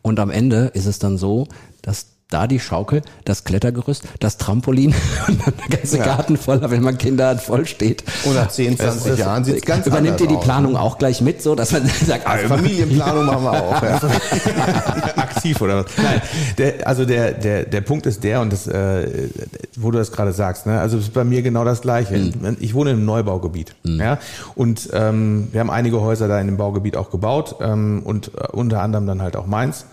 Und 0.02 0.20
am 0.20 0.32
Ende 0.32 0.72
ist 0.74 0.88
es 0.88 0.98
dann 0.98 1.18
so, 1.18 1.48
dass 1.82 2.17
da 2.30 2.46
die 2.48 2.60
Schaukel, 2.60 3.04
das 3.24 3.46
Klettergerüst, 3.46 4.04
das 4.20 4.38
Trampolin 4.38 4.94
und 5.28 5.40
dann 5.46 5.54
der 5.70 5.78
ganze 5.78 5.98
Ja. 5.98 6.06
Garten 6.06 6.36
voller, 6.38 6.70
wenn 6.72 6.82
man 6.84 6.98
Kinder 6.98 7.30
hat, 7.30 7.42
voll 7.42 7.66
steht. 7.66 8.04
Und 8.26 8.36
nach 8.36 8.50
10, 8.50 8.78
20 8.78 9.18
Jahren 9.18 9.44
sieht 9.46 9.58
es 9.58 9.62
ganz 9.64 9.88
Übernimmt 9.88 10.20
ihr 10.20 10.28
die 10.28 10.36
aus. 10.36 10.44
Planung 10.44 10.76
auch 10.76 10.98
gleich 10.98 11.22
mit, 11.22 11.42
so 11.42 11.56
dass 11.56 11.72
man 11.72 11.86
sagt, 12.06 12.28
Also 12.28 12.48
Familienplanung 12.50 13.26
machen 13.26 13.44
wir 13.44 13.52
auch. 13.54 13.82
Ja. 13.82 14.02
aktiv 15.16 15.62
oder 15.62 15.86
was? 15.86 15.86
Nein, 15.98 16.22
der, 16.58 16.88
also 16.88 17.06
der, 17.06 17.32
der, 17.32 17.64
der 17.66 17.82
Punkt 17.82 18.06
ist 18.06 18.24
der, 18.24 18.42
und 18.42 18.52
das, 18.52 18.68
äh, 18.68 19.30
wo 19.78 19.92
du 19.92 19.98
das 19.98 20.12
gerade 20.12 20.34
sagst, 20.34 20.66
ne? 20.66 20.80
also 20.80 20.98
es 20.98 21.06
ist 21.06 21.14
bei 21.14 21.24
mir 21.24 21.42
genau 21.42 21.64
das 21.64 21.82
Gleiche. 21.82 22.32
Ich 22.60 22.74
wohne 22.74 22.92
im 22.92 23.06
Neubaugebiet. 23.06 23.76
Ja? 23.84 24.18
Und 24.56 24.90
ähm, 24.94 25.48
wir 25.52 25.62
haben 25.62 25.70
einige 25.70 26.02
Häuser 26.02 26.28
da 26.28 26.40
in 26.40 26.48
dem 26.48 26.58
Baugebiet 26.58 26.98
auch 26.98 27.10
gebaut 27.10 27.56
ähm, 27.62 28.02
und 28.04 28.32
äh, 28.36 28.48
unter 28.52 28.82
anderem 28.82 29.08
dann 29.08 29.22
halt 29.22 29.36
auch 29.36 29.46
meins. 29.46 29.86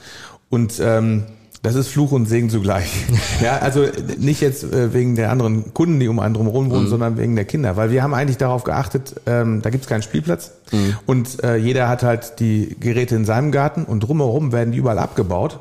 Und 0.51 0.81
ähm, 0.81 1.25
das 1.65 1.75
ist 1.75 1.89
Fluch 1.89 2.13
und 2.13 2.27
Segen 2.27 2.51
zugleich. 2.51 2.93
Ja, 3.43 3.59
also 3.59 3.87
nicht 4.19 4.41
jetzt 4.41 4.63
äh, 4.65 4.95
wegen 4.95 5.17
der 5.17 5.31
anderen 5.31 5.75
Kunden, 5.75 5.99
die 5.99 6.09
um 6.09 6.21
einen 6.21 6.35
drumherum 6.35 6.71
wohnen, 6.71 6.87
sondern 6.87 7.19
wegen 7.19 7.35
der 7.35 7.45
Kinder. 7.45 7.77
Weil 7.77 7.91
wir 7.91 8.03
haben 8.03 8.15
eigentlich 8.15 8.37
darauf 8.37 8.63
geachtet, 8.63 9.15
ähm, 9.27 9.61
da 9.61 9.71
gibt's 9.71 9.89
keinen 9.89 10.03
Spielplatz 10.03 10.53
und 11.07 11.43
äh, 11.43 11.57
jeder 11.57 11.89
hat 11.89 12.03
halt 12.03 12.39
die 12.39 12.77
Geräte 12.79 13.17
in 13.17 13.25
seinem 13.25 13.51
Garten 13.51 13.85
und 13.85 14.01
drumherum 14.01 14.53
werden 14.53 14.73
die 14.73 14.79
überall 14.79 14.99
abgebaut. 14.99 15.61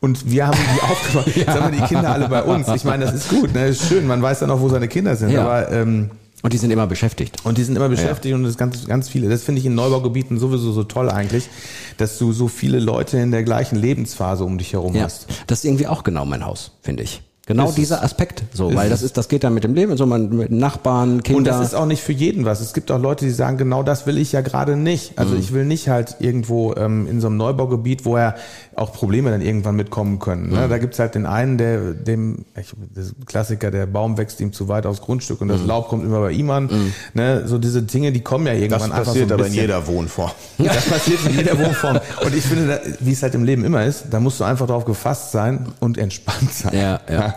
Und 0.00 0.30
wir 0.30 0.46
haben 0.46 0.58
die 0.76 0.82
aufgebaut. 0.90 1.34
Jetzt 1.34 1.48
haben 1.48 1.72
wir 1.72 1.80
die 1.80 1.86
Kinder 1.86 2.10
alle 2.12 2.28
bei 2.28 2.42
uns. 2.42 2.68
Ich 2.68 2.84
meine, 2.84 3.06
das 3.06 3.14
ist 3.14 3.30
gut, 3.30 3.54
ne? 3.54 3.68
Das 3.68 3.80
ist 3.80 3.88
schön. 3.88 4.06
Man 4.06 4.20
weiß 4.20 4.40
dann 4.40 4.50
auch, 4.50 4.60
wo 4.60 4.68
seine 4.68 4.86
Kinder 4.86 5.16
sind. 5.16 5.30
Ja. 5.30 5.42
Aber 5.42 5.72
ähm, 5.72 6.10
und 6.44 6.52
die 6.52 6.58
sind 6.58 6.70
immer 6.70 6.86
beschäftigt. 6.86 7.38
und 7.44 7.56
die 7.56 7.64
sind 7.64 7.74
immer 7.74 7.88
beschäftigt 7.88 8.34
und 8.34 8.42
das 8.42 8.50
ist 8.52 8.58
ganz, 8.58 8.86
ganz 8.86 9.08
viele. 9.08 9.30
Das 9.30 9.42
finde 9.42 9.60
ich 9.60 9.66
in 9.66 9.74
Neubaugebieten 9.74 10.38
sowieso 10.38 10.72
so 10.72 10.84
toll 10.84 11.08
eigentlich, 11.08 11.48
dass 11.96 12.18
du 12.18 12.32
so 12.34 12.48
viele 12.48 12.80
Leute 12.80 13.16
in 13.16 13.30
der 13.30 13.42
gleichen 13.44 13.76
Lebensphase 13.76 14.44
um 14.44 14.58
dich 14.58 14.74
herum 14.74 14.94
Ja, 14.94 15.04
hast. 15.04 15.26
das 15.46 15.60
ist 15.60 15.64
irgendwie 15.64 15.86
auch 15.86 16.04
genau 16.04 16.26
mein 16.26 16.44
Haus, 16.44 16.72
finde 16.82 17.02
ich. 17.02 17.22
Genau 17.46 17.68
Ist 17.68 17.76
dieser 17.76 18.02
Aspekt, 18.02 18.42
so, 18.54 18.74
weil 18.74 18.88
das 18.88 19.02
ist, 19.02 19.18
das 19.18 19.28
geht 19.28 19.44
dann 19.44 19.52
mit 19.52 19.64
dem 19.64 19.74
Leben, 19.74 19.94
so 19.98 20.06
man 20.06 20.30
mit 20.34 20.50
Nachbarn, 20.50 21.22
Kinder. 21.22 21.36
Und 21.38 21.44
das 21.46 21.60
ist 21.60 21.74
auch 21.74 21.84
nicht 21.84 22.02
für 22.02 22.12
jeden 22.12 22.46
was. 22.46 22.62
Es 22.62 22.72
gibt 22.72 22.90
auch 22.90 22.98
Leute, 22.98 23.26
die 23.26 23.30
sagen, 23.32 23.58
genau 23.58 23.82
das 23.82 24.06
will 24.06 24.16
ich 24.16 24.32
ja 24.32 24.40
gerade 24.40 24.78
nicht. 24.78 25.12
Mhm. 25.12 25.18
Also 25.18 25.34
ich 25.36 25.52
will 25.52 25.66
nicht 25.66 25.90
halt 25.90 26.16
irgendwo 26.20 26.74
ähm, 26.74 27.06
in 27.06 27.20
so 27.20 27.26
einem 27.26 27.36
Neubaugebiet, 27.36 28.06
wo 28.06 28.16
ja 28.16 28.34
auch 28.76 28.92
Probleme 28.92 29.30
dann 29.30 29.40
irgendwann 29.40 29.76
mitkommen 29.76 30.18
können. 30.18 30.48
Mhm. 30.48 30.54
Ne? 30.54 30.68
Da 30.68 30.78
gibt's 30.78 30.98
halt 30.98 31.14
den 31.14 31.26
einen, 31.26 31.58
der 31.58 31.92
dem, 31.92 32.44
ich, 32.58 32.72
das 32.94 33.14
Klassiker, 33.26 33.70
der 33.70 33.86
Baum 33.86 34.16
wächst 34.18 34.40
ihm 34.40 34.52
zu 34.52 34.68
weit 34.68 34.86
aufs 34.86 35.00
Grundstück 35.00 35.40
und 35.40 35.48
das 35.48 35.60
Mhm. 35.60 35.66
Laub 35.68 35.88
kommt 35.88 36.04
immer 36.04 36.20
bei 36.20 36.32
ihm 36.32 36.50
an. 36.50 36.92
Ne? 37.14 37.44
So 37.46 37.58
diese 37.58 37.82
Dinge, 37.82 38.12
die 38.12 38.20
kommen 38.20 38.46
ja 38.46 38.52
Das 38.52 38.62
irgendwann 38.62 38.92
einfach 38.92 39.04
passiert 39.06 39.28
so 39.28 39.34
ein 39.34 39.40
aber 39.40 39.48
in 39.48 39.54
jeder 39.54 39.86
Wohnform. 39.86 40.30
Das 40.58 40.88
passiert 40.88 41.24
in 41.26 41.36
jeder 41.36 41.58
Wohnform. 41.58 42.00
Und 42.24 42.34
ich 42.34 42.44
finde, 42.44 42.80
wie 43.00 43.12
es 43.12 43.22
halt 43.22 43.34
im 43.34 43.44
Leben 43.44 43.64
immer 43.64 43.84
ist, 43.84 44.06
da 44.10 44.20
musst 44.20 44.40
du 44.40 44.44
einfach 44.44 44.66
darauf 44.66 44.84
gefasst 44.84 45.32
sein 45.32 45.66
und 45.80 45.98
entspannt 45.98 46.52
sein. 46.52 46.74
Ja, 46.74 47.00
ja. 47.10 47.34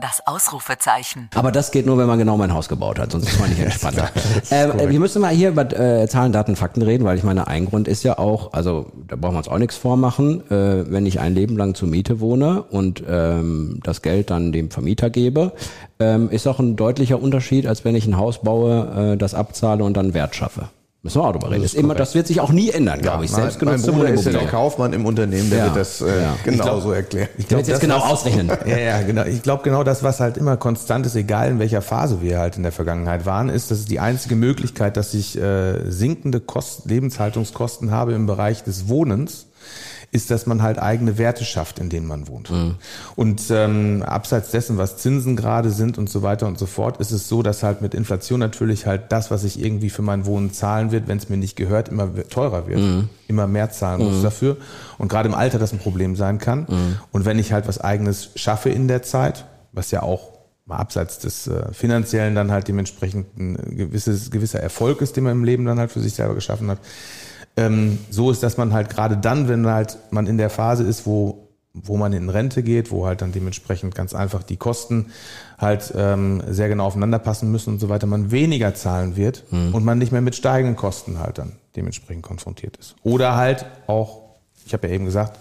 Das 0.00 0.24
Ausrufezeichen. 0.26 1.28
Aber 1.34 1.50
das 1.50 1.72
geht 1.72 1.84
nur, 1.84 1.98
wenn 1.98 2.06
man 2.06 2.18
genau 2.18 2.36
mein 2.36 2.54
Haus 2.54 2.68
gebaut 2.68 2.98
hat, 2.98 3.10
sonst 3.10 3.28
ist 3.28 3.40
man 3.40 3.48
nicht 3.48 3.60
entspannter. 3.60 4.10
äh, 4.50 4.88
wir 4.88 5.00
müssen 5.00 5.20
mal 5.20 5.34
hier 5.34 5.48
über 5.48 5.70
äh, 5.72 6.06
Zahlen, 6.06 6.32
Daten, 6.32 6.54
Fakten 6.54 6.82
reden, 6.82 7.04
weil 7.04 7.18
ich 7.18 7.24
meine, 7.24 7.48
ein 7.48 7.64
Grund 7.64 7.88
ist 7.88 8.04
ja 8.04 8.18
auch, 8.18 8.52
also 8.52 8.92
da 9.08 9.16
brauchen 9.16 9.34
wir 9.34 9.38
uns 9.38 9.48
auch 9.48 9.58
nichts 9.58 9.76
vormachen, 9.76 10.48
äh, 10.50 10.90
wenn 10.90 11.04
ich 11.04 11.18
ein 11.20 11.34
Leben 11.34 11.56
lang 11.56 11.74
zur 11.74 11.88
Miete 11.88 12.20
wohne 12.20 12.62
und 12.62 13.02
ähm, 13.08 13.80
das 13.82 14.02
Geld 14.02 14.30
dann 14.30 14.52
dem 14.52 14.70
Vermieter 14.70 15.10
gebe, 15.10 15.52
ähm, 15.98 16.30
ist 16.30 16.46
auch 16.46 16.60
ein 16.60 16.76
deutlicher 16.76 17.20
Unterschied, 17.20 17.66
als 17.66 17.84
wenn 17.84 17.96
ich 17.96 18.06
ein 18.06 18.16
Haus 18.16 18.42
baue, 18.42 19.14
äh, 19.14 19.16
das 19.16 19.34
abzahle 19.34 19.82
und 19.82 19.96
dann 19.96 20.14
Wert 20.14 20.36
schaffe. 20.36 20.68
Müssen 21.02 21.20
wir 21.22 21.26
auch 21.28 21.32
drüber 21.32 21.50
reden. 21.52 21.62
Das, 21.62 21.74
ist 21.74 21.78
immer, 21.78 21.94
das 21.94 22.16
wird 22.16 22.26
sich 22.26 22.40
auch 22.40 22.50
nie 22.50 22.70
ändern, 22.70 23.00
glaube 23.00 23.24
ich. 23.24 23.30
mein, 23.30 23.42
mein 23.42 23.50
Selbstgenutzte 23.50 23.92
Bruder 23.92 24.08
ist 24.08 24.24
ja 24.24 24.32
der. 24.32 24.46
Kaufmann 24.46 24.92
im 24.92 25.06
Unternehmen, 25.06 25.48
der 25.48 25.58
Ja. 25.60 25.64
wird 25.66 25.76
das 25.76 26.00
äh, 26.00 26.22
Ja. 26.22 26.36
genauso 26.44 26.90
erklären. 26.90 27.28
Ich 27.38 27.48
wird 27.48 27.68
jetzt 27.68 27.80
genau 27.80 27.98
was- 27.98 28.04
ausrechnen. 28.10 28.50
Ja, 28.66 28.78
ja, 28.78 29.02
genau. 29.02 29.24
Ich 29.24 29.42
glaube 29.42 29.62
genau 29.62 29.84
das, 29.84 30.02
was 30.02 30.18
halt 30.18 30.36
immer 30.36 30.56
konstant 30.56 31.06
ist, 31.06 31.14
egal 31.14 31.50
in 31.50 31.58
welcher 31.60 31.82
Phase 31.82 32.20
wir 32.20 32.40
halt 32.40 32.56
in 32.56 32.64
der 32.64 32.72
Vergangenheit 32.72 33.26
waren, 33.26 33.48
ist, 33.48 33.70
dass 33.70 33.78
es 33.78 33.84
die 33.84 34.00
einzige 34.00 34.34
Möglichkeit, 34.34 34.96
dass 34.96 35.14
ich 35.14 35.38
äh, 35.40 35.88
sinkende 35.88 36.40
Kosten, 36.40 36.88
Lebenshaltungskosten 36.88 37.92
habe 37.92 38.12
im 38.14 38.26
Bereich 38.26 38.64
des 38.64 38.88
Wohnens, 38.88 39.46
ist, 40.10 40.30
dass 40.30 40.46
man 40.46 40.62
halt 40.62 40.78
eigene 40.78 41.18
Werte 41.18 41.44
schafft, 41.44 41.78
in 41.78 41.90
denen 41.90 42.06
man 42.06 42.28
wohnt. 42.28 42.50
Mhm. 42.50 42.76
Und 43.14 43.42
ähm, 43.50 44.02
abseits 44.02 44.50
dessen, 44.50 44.78
was 44.78 44.96
Zinsen 44.96 45.36
gerade 45.36 45.70
sind 45.70 45.98
und 45.98 46.08
so 46.08 46.22
weiter 46.22 46.46
und 46.46 46.58
so 46.58 46.66
fort, 46.66 46.96
ist 46.98 47.10
es 47.10 47.28
so, 47.28 47.42
dass 47.42 47.62
halt 47.62 47.82
mit 47.82 47.94
Inflation 47.94 48.40
natürlich 48.40 48.86
halt 48.86 49.12
das, 49.12 49.30
was 49.30 49.44
ich 49.44 49.62
irgendwie 49.62 49.90
für 49.90 50.02
mein 50.02 50.24
Wohnen 50.24 50.52
zahlen 50.52 50.92
wird, 50.92 51.08
wenn 51.08 51.18
es 51.18 51.28
mir 51.28 51.36
nicht 51.36 51.56
gehört, 51.56 51.90
immer 51.90 52.08
teurer 52.30 52.66
wird, 52.66 52.80
mhm. 52.80 53.08
immer 53.26 53.46
mehr 53.46 53.70
zahlen 53.70 54.02
muss 54.02 54.18
mhm. 54.18 54.22
dafür. 54.22 54.56
Und 54.96 55.08
gerade 55.08 55.28
im 55.28 55.34
Alter 55.34 55.58
das 55.58 55.72
ein 55.72 55.78
Problem 55.78 56.16
sein 56.16 56.38
kann. 56.38 56.60
Mhm. 56.60 56.96
Und 57.12 57.24
wenn 57.26 57.38
ich 57.38 57.52
halt 57.52 57.68
was 57.68 57.78
eigenes 57.78 58.30
schaffe 58.34 58.70
in 58.70 58.88
der 58.88 59.02
Zeit, 59.02 59.44
was 59.72 59.90
ja 59.90 60.02
auch 60.02 60.38
mal 60.64 60.76
abseits 60.76 61.18
des 61.18 61.46
äh, 61.46 61.72
finanziellen 61.72 62.34
dann 62.34 62.50
halt 62.50 62.68
dementsprechend 62.68 63.36
ein 63.38 63.56
gewisses, 63.76 64.30
gewisser 64.30 64.60
Erfolg 64.60 65.00
ist, 65.00 65.16
den 65.16 65.24
man 65.24 65.32
im 65.32 65.44
Leben 65.44 65.64
dann 65.64 65.78
halt 65.78 65.90
für 65.90 66.00
sich 66.00 66.14
selber 66.14 66.34
geschaffen 66.34 66.70
hat. 66.70 66.78
Ähm, 67.56 67.98
so 68.10 68.30
ist, 68.30 68.42
dass 68.42 68.56
man 68.56 68.72
halt 68.72 68.88
gerade 68.88 69.16
dann, 69.16 69.48
wenn 69.48 69.66
halt 69.66 69.98
man 70.10 70.26
in 70.26 70.38
der 70.38 70.50
Phase 70.50 70.84
ist, 70.84 71.06
wo 71.06 71.48
wo 71.74 71.96
man 71.96 72.12
in 72.12 72.28
Rente 72.28 72.62
geht, 72.62 72.90
wo 72.90 73.06
halt 73.06 73.22
dann 73.22 73.32
dementsprechend 73.32 73.94
ganz 73.94 74.14
einfach 74.14 74.42
die 74.42 74.56
Kosten 74.56 75.06
halt 75.58 75.92
ähm, 75.96 76.42
sehr 76.48 76.68
genau 76.68 76.86
aufeinander 76.86 77.18
passen 77.18 77.50
müssen 77.50 77.74
und 77.74 77.78
so 77.78 77.88
weiter, 77.88 78.06
man 78.06 78.30
weniger 78.30 78.74
zahlen 78.74 79.16
wird 79.16 79.44
mhm. 79.50 79.74
und 79.74 79.84
man 79.84 79.98
nicht 79.98 80.12
mehr 80.12 80.20
mit 80.20 80.34
steigenden 80.34 80.76
Kosten 80.76 81.18
halt 81.18 81.38
dann 81.38 81.52
dementsprechend 81.76 82.22
konfrontiert 82.22 82.76
ist. 82.76 82.96
Oder 83.02 83.36
halt 83.36 83.66
auch, 83.86 84.22
ich 84.66 84.72
habe 84.72 84.88
ja 84.88 84.94
eben 84.94 85.04
gesagt, 85.04 85.38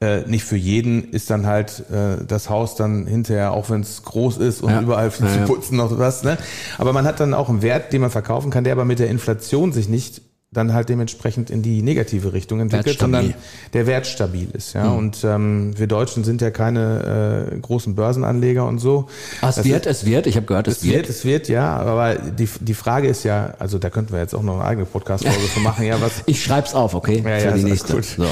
äh, 0.00 0.22
nicht 0.26 0.44
für 0.44 0.56
jeden 0.56 1.10
ist 1.10 1.30
dann 1.30 1.46
halt 1.46 1.84
äh, 1.90 2.24
das 2.26 2.50
Haus 2.50 2.74
dann 2.74 3.06
hinterher, 3.06 3.52
auch 3.52 3.70
wenn 3.70 3.80
es 3.80 4.02
groß 4.02 4.36
ist 4.38 4.62
und 4.62 4.70
ja. 4.70 4.82
überall 4.82 5.10
viel 5.10 5.26
ja, 5.26 5.32
zu 5.32 5.52
putzen 5.52 5.76
noch 5.76 5.98
was. 5.98 6.22
Ne? 6.22 6.36
Aber 6.76 6.92
man 6.92 7.06
hat 7.06 7.18
dann 7.18 7.32
auch 7.32 7.48
einen 7.48 7.62
Wert, 7.62 7.94
den 7.94 8.02
man 8.02 8.10
verkaufen 8.10 8.50
kann, 8.50 8.64
der 8.64 8.74
aber 8.74 8.84
mit 8.84 8.98
der 8.98 9.08
Inflation 9.08 9.72
sich 9.72 9.88
nicht 9.88 10.20
dann 10.56 10.72
halt 10.72 10.88
dementsprechend 10.88 11.50
in 11.50 11.62
die 11.62 11.82
negative 11.82 12.32
Richtung 12.32 12.60
entwickelt, 12.60 12.98
sondern 12.98 13.34
der 13.72 13.86
Wert 13.86 14.06
stabil 14.06 14.48
ist. 14.52 14.72
Ja? 14.74 14.90
Mhm. 14.90 14.96
Und 14.96 15.24
ähm, 15.24 15.78
wir 15.78 15.86
Deutschen 15.86 16.24
sind 16.24 16.40
ja 16.40 16.50
keine 16.50 17.50
äh, 17.52 17.58
großen 17.58 17.94
Börsenanleger 17.94 18.66
und 18.66 18.78
so. 18.78 19.08
Ah, 19.40 19.50
es 19.50 19.56
das 19.56 19.64
wird, 19.64 19.86
ist, 19.86 20.02
es 20.02 20.06
wird, 20.06 20.26
ich 20.26 20.36
habe 20.36 20.46
gehört, 20.46 20.68
es, 20.68 20.78
es 20.78 20.84
wird. 20.84 20.94
wird. 20.94 21.08
Es 21.10 21.24
wird, 21.24 21.48
ja, 21.48 21.76
aber 21.76 22.14
die, 22.14 22.48
die 22.60 22.74
Frage 22.74 23.08
ist 23.08 23.24
ja, 23.24 23.54
also 23.58 23.78
da 23.78 23.90
könnten 23.90 24.12
wir 24.12 24.20
jetzt 24.20 24.34
auch 24.34 24.42
noch 24.42 24.60
eine 24.60 24.64
eigene 24.64 24.86
Podcast-Folge 24.86 25.60
machen. 25.60 25.84
Ja, 25.86 26.00
was, 26.00 26.22
ich 26.26 26.42
schreib's 26.42 26.74
auf, 26.74 26.94
okay? 26.94 27.22
Ja, 27.24 27.30
ja, 27.38 27.52
Für 27.52 27.58
die 27.58 27.64
nächste. 27.64 27.94
Gut. 27.94 28.04
So. 28.04 28.26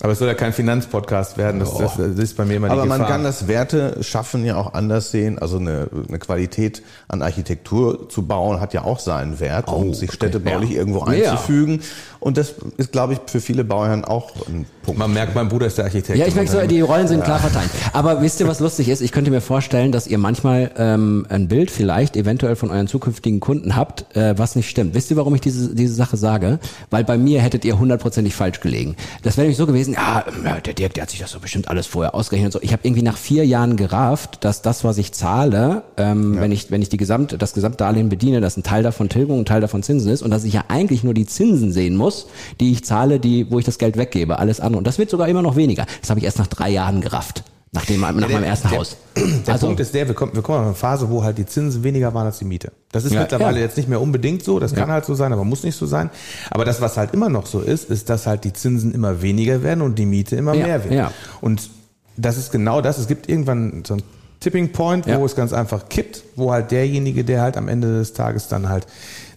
Aber 0.00 0.12
es 0.12 0.20
soll 0.20 0.28
ja 0.28 0.34
kein 0.34 0.52
Finanzpodcast 0.52 1.38
werden, 1.38 1.58
das, 1.58 1.76
das, 1.76 1.96
das 1.96 2.18
ist 2.18 2.36
bei 2.36 2.44
mir 2.44 2.56
immer 2.56 2.70
Aber 2.70 2.82
die 2.82 2.88
Gefahr. 2.88 2.98
man 2.98 3.08
kann 3.08 3.24
das 3.24 3.48
Werte 3.48 3.98
schaffen 4.02 4.44
ja 4.44 4.56
auch 4.56 4.74
anders 4.74 5.10
sehen. 5.10 5.38
Also 5.38 5.58
eine, 5.58 5.88
eine 6.08 6.18
Qualität 6.18 6.82
an 7.08 7.20
Architektur 7.20 8.08
zu 8.08 8.22
bauen 8.22 8.60
hat 8.60 8.74
ja 8.74 8.84
auch 8.84 9.00
seinen 9.00 9.40
Wert, 9.40 9.66
oh, 9.68 9.72
um 9.72 9.94
sich 9.94 10.12
städtebaulich 10.12 10.70
ja. 10.70 10.78
irgendwo 10.78 11.00
einzufügen. 11.00 11.80
Ja. 11.80 11.86
Und 12.20 12.36
das 12.36 12.54
ist, 12.76 12.90
glaube 12.90 13.12
ich, 13.12 13.20
für 13.26 13.40
viele 13.40 13.62
Bauherren 13.62 14.04
auch 14.04 14.32
ein 14.48 14.66
Punkt. 14.82 14.98
Man 14.98 15.12
merkt, 15.12 15.34
mein 15.36 15.48
Bruder 15.48 15.66
ist 15.66 15.78
der 15.78 15.84
Architekt. 15.84 16.18
Ja, 16.18 16.26
ich 16.26 16.34
merke 16.34 16.50
so, 16.50 16.60
die 16.66 16.80
Rollen 16.80 17.06
sind 17.06 17.20
ja. 17.20 17.24
klar 17.24 17.38
verteilt. 17.38 17.70
Aber 17.92 18.22
wisst 18.22 18.40
ihr, 18.40 18.48
was 18.48 18.58
lustig 18.58 18.88
ist? 18.88 19.02
Ich 19.02 19.12
könnte 19.12 19.30
mir 19.30 19.40
vorstellen, 19.40 19.92
dass 19.92 20.06
ihr 20.08 20.18
manchmal 20.18 20.72
ähm, 20.76 21.26
ein 21.28 21.46
Bild 21.46 21.70
vielleicht 21.70 22.16
eventuell 22.16 22.56
von 22.56 22.70
euren 22.70 22.88
zukünftigen 22.88 23.38
Kunden 23.38 23.76
habt, 23.76 24.16
äh, 24.16 24.36
was 24.36 24.56
nicht 24.56 24.68
stimmt. 24.68 24.94
Wisst 24.94 25.10
ihr, 25.12 25.16
warum 25.16 25.34
ich 25.34 25.40
diese, 25.40 25.74
diese 25.74 25.94
Sache 25.94 26.16
sage? 26.16 26.58
Weil 26.90 27.04
bei 27.04 27.18
mir 27.18 27.40
hättet 27.40 27.64
ihr 27.64 27.78
hundertprozentig 27.78 28.34
falsch 28.34 28.60
gelegen. 28.60 28.96
Das 29.22 29.36
wäre 29.36 29.44
nämlich 29.44 29.58
so 29.58 29.66
gewesen, 29.66 29.87
ja, 29.92 30.24
der 30.64 30.74
Dirk, 30.74 30.94
der 30.94 31.02
hat 31.02 31.10
sich 31.10 31.20
das 31.20 31.30
so 31.30 31.40
bestimmt 31.40 31.68
alles 31.68 31.86
vorher 31.86 32.14
ausgerechnet. 32.14 32.52
So. 32.52 32.60
Ich 32.62 32.72
habe 32.72 32.82
irgendwie 32.84 33.02
nach 33.02 33.16
vier 33.16 33.46
Jahren 33.46 33.76
gerafft, 33.76 34.44
dass 34.44 34.62
das, 34.62 34.82
was 34.82 34.98
ich 34.98 35.12
zahle, 35.12 35.82
ähm, 35.96 36.34
ja. 36.34 36.40
wenn 36.40 36.52
ich, 36.52 36.70
wenn 36.70 36.82
ich 36.82 36.88
die 36.88 36.96
Gesamt, 36.96 37.36
das 37.38 37.54
Gesamtdarlehen 37.54 38.08
bediene, 38.08 38.40
dass 38.40 38.56
ein 38.56 38.64
Teil 38.64 38.82
davon 38.82 39.08
Tilgung, 39.08 39.40
ein 39.40 39.44
Teil 39.44 39.60
davon 39.60 39.82
Zinsen 39.82 40.10
ist 40.10 40.22
und 40.22 40.30
dass 40.30 40.44
ich 40.44 40.54
ja 40.54 40.64
eigentlich 40.68 41.04
nur 41.04 41.14
die 41.14 41.26
Zinsen 41.26 41.72
sehen 41.72 41.96
muss, 41.96 42.08
muss, 42.08 42.26
die 42.60 42.72
ich 42.72 42.84
zahle, 42.84 43.20
die, 43.20 43.50
wo 43.50 43.58
ich 43.58 43.66
das 43.66 43.78
Geld 43.78 43.98
weggebe, 43.98 44.38
alles 44.38 44.60
andere. 44.60 44.78
Und 44.78 44.86
das 44.86 44.98
wird 44.98 45.10
sogar 45.10 45.28
immer 45.28 45.42
noch 45.42 45.56
weniger. 45.56 45.84
Das 46.00 46.08
habe 46.10 46.20
ich 46.20 46.24
erst 46.24 46.38
nach 46.38 46.46
drei 46.46 46.70
Jahren 46.70 47.02
gerafft. 47.02 47.44
Nach, 47.72 47.84
dem, 47.84 48.00
nach 48.00 48.12
der, 48.14 48.28
meinem 48.28 48.44
ersten 48.44 48.68
der, 48.70 48.78
Haus. 48.78 48.96
Der 49.46 49.54
also, 49.54 49.66
Punkt 49.66 49.80
ist 49.80 49.94
der, 49.94 50.06
wir 50.06 50.14
kommen, 50.14 50.34
wir 50.34 50.42
kommen 50.42 50.60
in 50.60 50.64
eine 50.66 50.74
Phase, 50.74 51.10
wo 51.10 51.22
halt 51.22 51.36
die 51.38 51.44
Zinsen 51.44 51.82
weniger 51.84 52.14
waren 52.14 52.26
als 52.26 52.38
die 52.38 52.44
Miete. 52.44 52.72
Das 52.92 53.04
ist 53.04 53.12
ja, 53.12 53.20
mittlerweile 53.20 53.58
ja. 53.58 53.64
jetzt 53.64 53.76
nicht 53.76 53.88
mehr 53.88 54.00
unbedingt 54.00 54.42
so, 54.42 54.58
das 54.58 54.74
kann 54.74 54.88
ja. 54.88 54.94
halt 54.94 55.04
so 55.04 55.14
sein, 55.14 55.32
aber 55.32 55.44
muss 55.44 55.64
nicht 55.64 55.76
so 55.76 55.86
sein. 55.86 56.08
Aber 56.50 56.64
das, 56.64 56.80
was 56.80 56.96
halt 56.96 57.12
immer 57.12 57.28
noch 57.28 57.46
so 57.46 57.60
ist, 57.60 57.90
ist, 57.90 58.08
dass 58.08 58.26
halt 58.26 58.44
die 58.44 58.52
Zinsen 58.52 58.94
immer 58.94 59.20
weniger 59.20 59.62
werden 59.62 59.82
und 59.82 59.98
die 59.98 60.06
Miete 60.06 60.36
immer 60.36 60.54
mehr 60.54 60.84
wird. 60.84 60.94
Ja. 60.94 61.12
Und 61.40 61.68
das 62.16 62.38
ist 62.38 62.52
genau 62.52 62.80
das. 62.80 62.96
Es 62.96 63.06
gibt 63.06 63.28
irgendwann 63.28 63.82
so 63.86 63.94
ein 63.94 64.02
Tipping 64.40 64.72
Point, 64.72 65.06
wo 65.06 65.24
es 65.24 65.34
ganz 65.34 65.52
einfach 65.52 65.88
kippt, 65.88 66.22
wo 66.36 66.52
halt 66.52 66.70
derjenige, 66.70 67.24
der 67.24 67.42
halt 67.42 67.56
am 67.56 67.68
Ende 67.68 67.98
des 67.98 68.12
Tages 68.12 68.48
dann 68.48 68.68
halt 68.68 68.86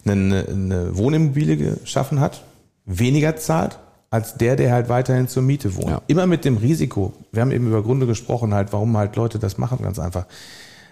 eine, 0.06 0.46
eine 0.48 0.98
Wohnimmobilie 0.98 1.58
geschaffen 1.58 2.20
hat, 2.20 2.44
weniger 2.86 3.36
zahlt 3.36 3.80
als 4.12 4.36
der, 4.36 4.58
der 4.58 4.74
halt 4.74 4.90
weiterhin 4.90 5.28
zur 5.30 5.42
Miete 5.42 5.76
wohnt. 5.76 5.90
Ja. 5.90 6.02
Immer 6.08 6.28
mit 6.28 6.44
dem 6.46 6.58
Risiko. 6.58 7.14
Wir 7.32 7.42
haben 7.42 7.52
eben 7.52 7.68
über 7.68 7.82
Gründe 7.82 8.06
gesprochen, 8.06 8.54
halt, 8.54 8.74
warum 8.74 8.96
halt 8.98 9.16
Leute 9.16 9.40
das 9.40 9.58
machen, 9.58 9.80
ganz 9.82 9.98
einfach. 10.00 10.28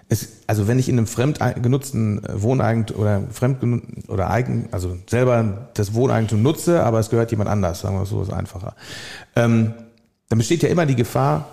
Es, 0.08 0.30
also 0.48 0.68
wenn 0.68 0.80
ich 0.80 0.90
in 0.90 0.98
einem 0.98 1.06
fremdgenutzten 1.06 2.22
Wohneigentum 2.34 2.98
oder 2.98 3.22
fremd 3.30 3.84
oder 4.08 4.32
eigen, 4.32 4.70
also 4.72 4.98
selber 5.08 5.70
das 5.76 5.94
Wohneigentum 5.94 6.42
nutze, 6.42 6.82
aber 6.84 7.00
es 7.00 7.10
gehört 7.10 7.30
jemand 7.30 7.50
anders, 7.50 7.82
sagen 7.82 8.00
wir 8.00 8.06
so, 8.06 8.22
ist 8.24 8.34
einfacher. 8.34 8.74
Ähm, 9.36 9.74
dann 10.30 10.38
besteht 10.38 10.64
ja 10.64 10.70
immer 10.70 10.86
die 10.86 10.96
Gefahr, 10.96 11.48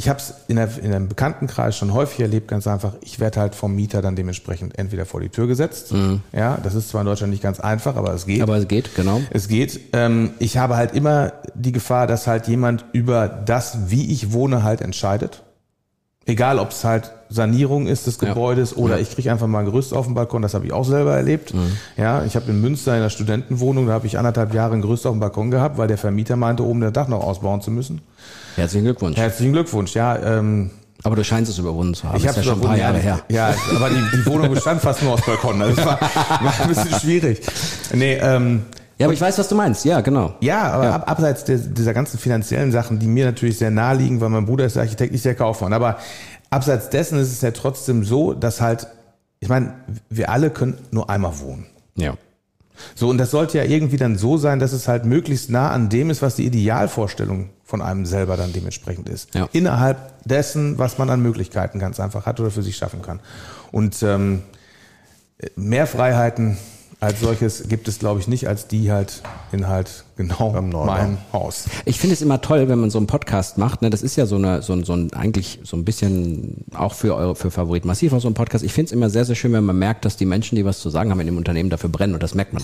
ich 0.00 0.08
habe 0.08 0.18
es 0.18 0.32
in, 0.48 0.56
in 0.56 0.94
einem 0.94 1.08
Bekanntenkreis 1.08 1.76
schon 1.76 1.92
häufig 1.92 2.20
erlebt, 2.20 2.48
ganz 2.48 2.66
einfach, 2.66 2.94
ich 3.02 3.20
werde 3.20 3.38
halt 3.38 3.54
vom 3.54 3.74
Mieter 3.74 4.00
dann 4.00 4.16
dementsprechend 4.16 4.78
entweder 4.78 5.04
vor 5.04 5.20
die 5.20 5.28
Tür 5.28 5.46
gesetzt. 5.46 5.92
Mhm. 5.92 6.22
Ja, 6.32 6.56
das 6.62 6.74
ist 6.74 6.88
zwar 6.88 7.02
in 7.02 7.06
Deutschland 7.06 7.30
nicht 7.30 7.42
ganz 7.42 7.60
einfach, 7.60 7.96
aber 7.96 8.14
es 8.14 8.24
geht. 8.24 8.40
Aber 8.40 8.56
es 8.56 8.66
geht, 8.66 8.94
genau. 8.94 9.20
Es 9.30 9.46
geht. 9.46 9.78
Ähm, 9.92 10.30
ich 10.38 10.56
habe 10.56 10.76
halt 10.76 10.94
immer 10.94 11.34
die 11.54 11.72
Gefahr, 11.72 12.06
dass 12.06 12.26
halt 12.26 12.48
jemand 12.48 12.86
über 12.94 13.28
das, 13.28 13.90
wie 13.90 14.10
ich 14.10 14.32
wohne, 14.32 14.62
halt 14.62 14.80
entscheidet. 14.80 15.42
Egal, 16.24 16.58
ob 16.58 16.70
es 16.70 16.82
halt 16.82 17.12
Sanierung 17.28 17.86
ist 17.86 18.06
des 18.06 18.18
Gebäudes 18.18 18.70
ja. 18.70 18.76
oder 18.78 18.96
ja. 18.96 19.02
ich 19.02 19.10
kriege 19.10 19.30
einfach 19.30 19.48
mal 19.48 19.58
ein 19.58 19.64
Gerüst 19.66 19.92
auf 19.92 20.06
dem 20.06 20.14
Balkon, 20.14 20.40
das 20.40 20.54
habe 20.54 20.64
ich 20.64 20.72
auch 20.72 20.86
selber 20.86 21.14
erlebt. 21.14 21.52
Mhm. 21.52 21.76
Ja, 21.98 22.24
ich 22.24 22.36
habe 22.36 22.50
in 22.50 22.58
Münster 22.62 22.94
in 22.94 23.02
der 23.02 23.10
Studentenwohnung, 23.10 23.86
da 23.86 23.92
habe 23.92 24.06
ich 24.06 24.16
anderthalb 24.16 24.54
Jahre 24.54 24.74
ein 24.74 24.80
Gerüst 24.80 25.06
auf 25.06 25.12
dem 25.12 25.20
Balkon 25.20 25.50
gehabt, 25.50 25.76
weil 25.76 25.88
der 25.88 25.98
Vermieter 25.98 26.36
meinte, 26.36 26.64
oben 26.64 26.80
das 26.80 26.94
Dach 26.94 27.08
noch 27.08 27.22
ausbauen 27.22 27.60
zu 27.60 27.70
müssen. 27.70 28.00
Herzlichen 28.56 28.84
Glückwunsch. 28.84 29.16
Herzlichen 29.16 29.52
Glückwunsch, 29.52 29.94
ja. 29.94 30.16
Ähm, 30.38 30.70
aber 31.02 31.16
du 31.16 31.24
scheinst 31.24 31.50
es 31.50 31.58
überwunden 31.58 31.94
zu 31.94 32.08
haben. 32.08 32.18
Ich 32.18 32.28
habe 32.28 32.36
ja 32.36 32.42
schon 32.42 32.54
ein 32.54 32.60
paar 32.60 32.76
Jahre 32.76 32.98
her. 32.98 33.20
Ja, 33.30 33.54
aber 33.74 33.88
die, 33.88 34.02
die 34.16 34.26
Wohnung 34.26 34.50
bestand 34.54 34.82
fast 34.82 35.02
nur 35.02 35.14
aus 35.14 35.22
Balkon. 35.22 35.58
Das 35.58 35.76
war, 35.78 35.98
war 36.00 36.60
ein 36.60 36.68
bisschen 36.68 37.00
schwierig. 37.00 37.40
Nee, 37.94 38.18
ähm, 38.20 38.62
ja, 38.98 39.06
aber 39.06 39.14
ich 39.14 39.20
weiß, 39.20 39.38
was 39.38 39.48
du 39.48 39.54
meinst. 39.54 39.86
Ja, 39.86 40.02
genau. 40.02 40.34
Ja, 40.40 40.72
aber 40.72 40.84
ja. 40.84 40.94
Ab, 40.96 41.10
abseits 41.10 41.44
der, 41.44 41.56
dieser 41.56 41.94
ganzen 41.94 42.18
finanziellen 42.18 42.70
Sachen, 42.70 42.98
die 42.98 43.06
mir 43.06 43.24
natürlich 43.24 43.56
sehr 43.56 43.70
naheliegen, 43.70 44.20
weil 44.20 44.28
mein 44.28 44.44
Bruder 44.44 44.66
ist 44.66 44.76
der 44.76 44.82
Architekt, 44.82 45.14
ich 45.14 45.22
der 45.22 45.34
Kaufmann. 45.34 45.72
Aber 45.72 45.98
abseits 46.50 46.90
dessen 46.90 47.18
ist 47.18 47.32
es 47.32 47.40
ja 47.40 47.52
trotzdem 47.52 48.04
so, 48.04 48.34
dass 48.34 48.60
halt, 48.60 48.86
ich 49.38 49.48
meine, 49.48 49.72
wir 50.10 50.28
alle 50.28 50.50
können 50.50 50.76
nur 50.90 51.08
einmal 51.08 51.40
wohnen. 51.40 51.64
Ja. 51.96 52.14
So, 52.94 53.08
und 53.08 53.16
das 53.16 53.30
sollte 53.30 53.56
ja 53.56 53.64
irgendwie 53.64 53.96
dann 53.96 54.18
so 54.18 54.36
sein, 54.36 54.58
dass 54.58 54.72
es 54.72 54.86
halt 54.86 55.06
möglichst 55.06 55.48
nah 55.48 55.70
an 55.70 55.88
dem 55.88 56.10
ist, 56.10 56.20
was 56.20 56.36
die 56.36 56.44
Idealvorstellung 56.44 57.48
von 57.70 57.80
einem 57.80 58.04
selber 58.04 58.36
dann 58.36 58.52
dementsprechend 58.52 59.08
ist. 59.08 59.34
Ja. 59.34 59.48
Innerhalb 59.52 60.12
dessen, 60.24 60.76
was 60.78 60.98
man 60.98 61.08
an 61.08 61.22
Möglichkeiten 61.22 61.78
ganz 61.78 62.00
einfach 62.00 62.26
hat 62.26 62.40
oder 62.40 62.50
für 62.50 62.62
sich 62.62 62.76
schaffen 62.76 63.00
kann. 63.00 63.20
Und 63.70 64.02
ähm, 64.02 64.42
mehr 65.54 65.86
Freiheiten 65.86 66.58
als 66.98 67.20
solches 67.20 67.66
gibt 67.68 67.88
es, 67.88 67.98
glaube 67.98 68.20
ich, 68.20 68.28
nicht 68.28 68.46
als 68.46 68.66
die 68.66 68.92
halt 68.92 69.22
in 69.52 69.68
halt 69.68 70.04
genau 70.16 70.52
mein 70.84 71.16
Haus. 71.32 71.64
Ich 71.86 71.98
finde 71.98 72.12
es 72.12 72.20
immer 72.20 72.42
toll, 72.42 72.68
wenn 72.68 72.78
man 72.78 72.90
so 72.90 72.98
einen 72.98 73.06
Podcast 73.06 73.56
macht. 73.56 73.80
Ne? 73.80 73.88
Das 73.88 74.02
ist 74.02 74.16
ja 74.16 74.26
so 74.26 74.36
eine, 74.36 74.60
so 74.60 74.74
ein, 74.74 74.84
so 74.84 74.92
ein 74.92 75.10
eigentlich 75.14 75.60
so 75.62 75.78
ein 75.78 75.86
bisschen 75.86 76.66
auch 76.74 76.92
für 76.92 77.14
eure 77.14 77.36
für 77.36 77.50
Favorit 77.50 77.86
massiv 77.86 78.12
auch 78.12 78.20
so 78.20 78.28
ein 78.28 78.34
Podcast. 78.34 78.64
Ich 78.64 78.74
finde 78.74 78.86
es 78.86 78.92
immer 78.92 79.08
sehr, 79.08 79.24
sehr 79.24 79.34
schön, 79.34 79.52
wenn 79.54 79.64
man 79.64 79.78
merkt, 79.78 80.04
dass 80.04 80.18
die 80.18 80.26
Menschen, 80.26 80.56
die 80.56 80.64
was 80.66 80.80
zu 80.80 80.90
sagen 80.90 81.10
haben 81.10 81.20
in 81.20 81.26
dem 81.26 81.38
Unternehmen, 81.38 81.70
dafür 81.70 81.88
brennen 81.88 82.12
und 82.12 82.22
das 82.22 82.34
merkt 82.34 82.52
man 82.52 82.62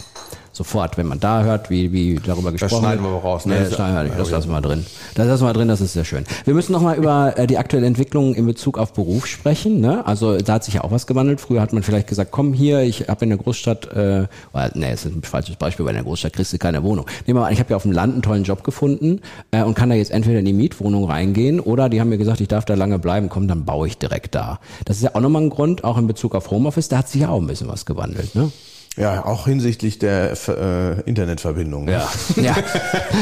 sofort, 0.56 0.96
wenn 0.96 1.06
man 1.06 1.20
da 1.20 1.42
hört, 1.42 1.70
wie, 1.70 1.92
wie 1.92 2.14
darüber 2.16 2.50
gesprochen 2.50 2.60
wird. 2.60 2.62
Das 2.62 2.78
schneiden 2.78 3.04
wir 3.04 3.10
aber 3.10 3.20
raus. 3.20 3.46
Ne? 3.46 3.54
Nee, 3.54 3.64
das, 3.64 3.74
schneiden 3.74 3.96
wir 3.96 4.02
nicht. 4.04 4.18
das 4.18 4.30
lassen 4.30 4.50
wir 4.50 4.60
drin. 4.60 4.86
Das 5.14 5.26
lassen 5.26 5.44
wir 5.44 5.52
drin, 5.52 5.68
das 5.68 5.80
ist 5.80 5.92
sehr 5.92 6.04
schön. 6.04 6.24
Wir 6.44 6.54
müssen 6.54 6.72
nochmal 6.72 6.96
über 6.96 7.38
äh, 7.38 7.46
die 7.46 7.58
aktuelle 7.58 7.86
Entwicklung 7.86 8.34
in 8.34 8.46
Bezug 8.46 8.78
auf 8.78 8.92
Beruf 8.92 9.26
sprechen. 9.26 9.80
Ne? 9.80 10.06
Also 10.06 10.38
da 10.38 10.54
hat 10.54 10.64
sich 10.64 10.74
ja 10.74 10.84
auch 10.84 10.90
was 10.90 11.06
gewandelt. 11.06 11.40
Früher 11.40 11.60
hat 11.60 11.72
man 11.72 11.82
vielleicht 11.82 12.08
gesagt, 12.08 12.30
komm 12.30 12.54
hier, 12.54 12.80
ich 12.80 13.08
habe 13.08 13.24
in 13.24 13.30
der 13.30 13.38
Großstadt, 13.38 13.86
äh, 13.92 14.26
oder, 14.52 14.70
nee, 14.74 14.92
ist 14.92 15.04
ein 15.04 15.22
falsches 15.22 15.56
Beispiel, 15.56 15.84
weil 15.84 15.92
in 15.92 15.96
der 15.96 16.04
Großstadt 16.04 16.32
kriegst 16.32 16.52
du 16.52 16.58
keine 16.58 16.82
Wohnung. 16.82 17.06
Nehmen 17.26 17.36
wir 17.38 17.42
mal 17.42 17.46
an, 17.48 17.52
ich 17.52 17.60
habe 17.60 17.70
ja 17.70 17.76
auf 17.76 17.82
dem 17.82 17.92
Land 17.92 18.14
einen 18.14 18.22
tollen 18.22 18.44
Job 18.44 18.64
gefunden 18.64 19.20
äh, 19.50 19.62
und 19.62 19.74
kann 19.74 19.90
da 19.90 19.94
jetzt 19.94 20.10
entweder 20.10 20.38
in 20.38 20.44
die 20.46 20.52
Mietwohnung 20.54 21.04
reingehen 21.04 21.60
oder 21.60 21.88
die 21.88 22.00
haben 22.00 22.08
mir 22.08 22.18
gesagt, 22.18 22.40
ich 22.40 22.48
darf 22.48 22.64
da 22.64 22.74
lange 22.74 22.98
bleiben, 22.98 23.28
komm, 23.28 23.46
dann 23.46 23.64
baue 23.64 23.86
ich 23.86 23.98
direkt 23.98 24.34
da. 24.34 24.58
Das 24.86 24.96
ist 24.96 25.02
ja 25.02 25.10
auch 25.14 25.20
nochmal 25.20 25.42
ein 25.42 25.50
Grund, 25.50 25.84
auch 25.84 25.98
in 25.98 26.06
Bezug 26.06 26.34
auf 26.34 26.50
Homeoffice, 26.50 26.88
da 26.88 26.98
hat 26.98 27.08
sich 27.08 27.20
ja 27.20 27.28
auch 27.28 27.40
ein 27.40 27.46
bisschen 27.46 27.68
was 27.68 27.84
gewandelt. 27.84 28.34
Ne? 28.34 28.50
Ja, 28.96 29.26
auch 29.26 29.46
hinsichtlich 29.46 29.98
der 29.98 30.32
äh, 30.48 31.00
Internetverbindung. 31.02 31.86
Ja. 31.88 32.08
ja. 32.36 32.54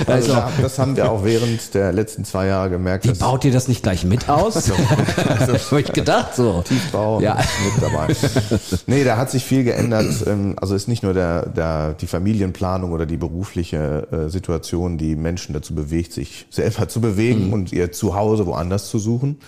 Also, 0.06 0.32
da, 0.34 0.50
das 0.62 0.78
haben 0.78 0.96
wir 0.96 1.10
auch 1.10 1.24
während 1.24 1.74
der 1.74 1.92
letzten 1.92 2.24
zwei 2.24 2.46
Jahre 2.46 2.70
gemerkt. 2.70 3.04
Wie 3.06 3.12
baut 3.12 3.44
ihr 3.44 3.50
das 3.52 3.66
nicht 3.66 3.82
gleich 3.82 4.04
mit 4.04 4.28
aus? 4.28 4.54
also, 4.54 4.74
habe 5.70 5.80
ich 5.80 5.92
gedacht 5.92 6.36
so. 6.36 6.62
Tiefbau 6.62 7.20
Ja. 7.20 7.36
mit 7.64 7.82
dabei. 7.82 8.14
nee, 8.86 9.02
da 9.02 9.16
hat 9.16 9.30
sich 9.32 9.44
viel 9.44 9.64
geändert. 9.64 10.06
Ähm, 10.26 10.54
Also 10.60 10.76
ist 10.76 10.86
nicht 10.86 11.02
nur 11.02 11.12
der, 11.12 11.46
der, 11.46 11.94
die 11.94 12.06
Familienplanung 12.06 12.92
oder 12.92 13.04
die 13.04 13.16
berufliche 13.16 14.06
äh, 14.12 14.28
Situation, 14.30 14.96
die 14.96 15.16
Menschen 15.16 15.54
dazu 15.54 15.74
bewegt, 15.74 16.12
sich 16.12 16.46
selber 16.50 16.88
zu 16.88 17.00
bewegen 17.00 17.52
und 17.52 17.72
ihr 17.72 17.90
Zuhause 17.90 18.46
woanders 18.46 18.88
zu 18.88 19.00
suchen, 19.00 19.38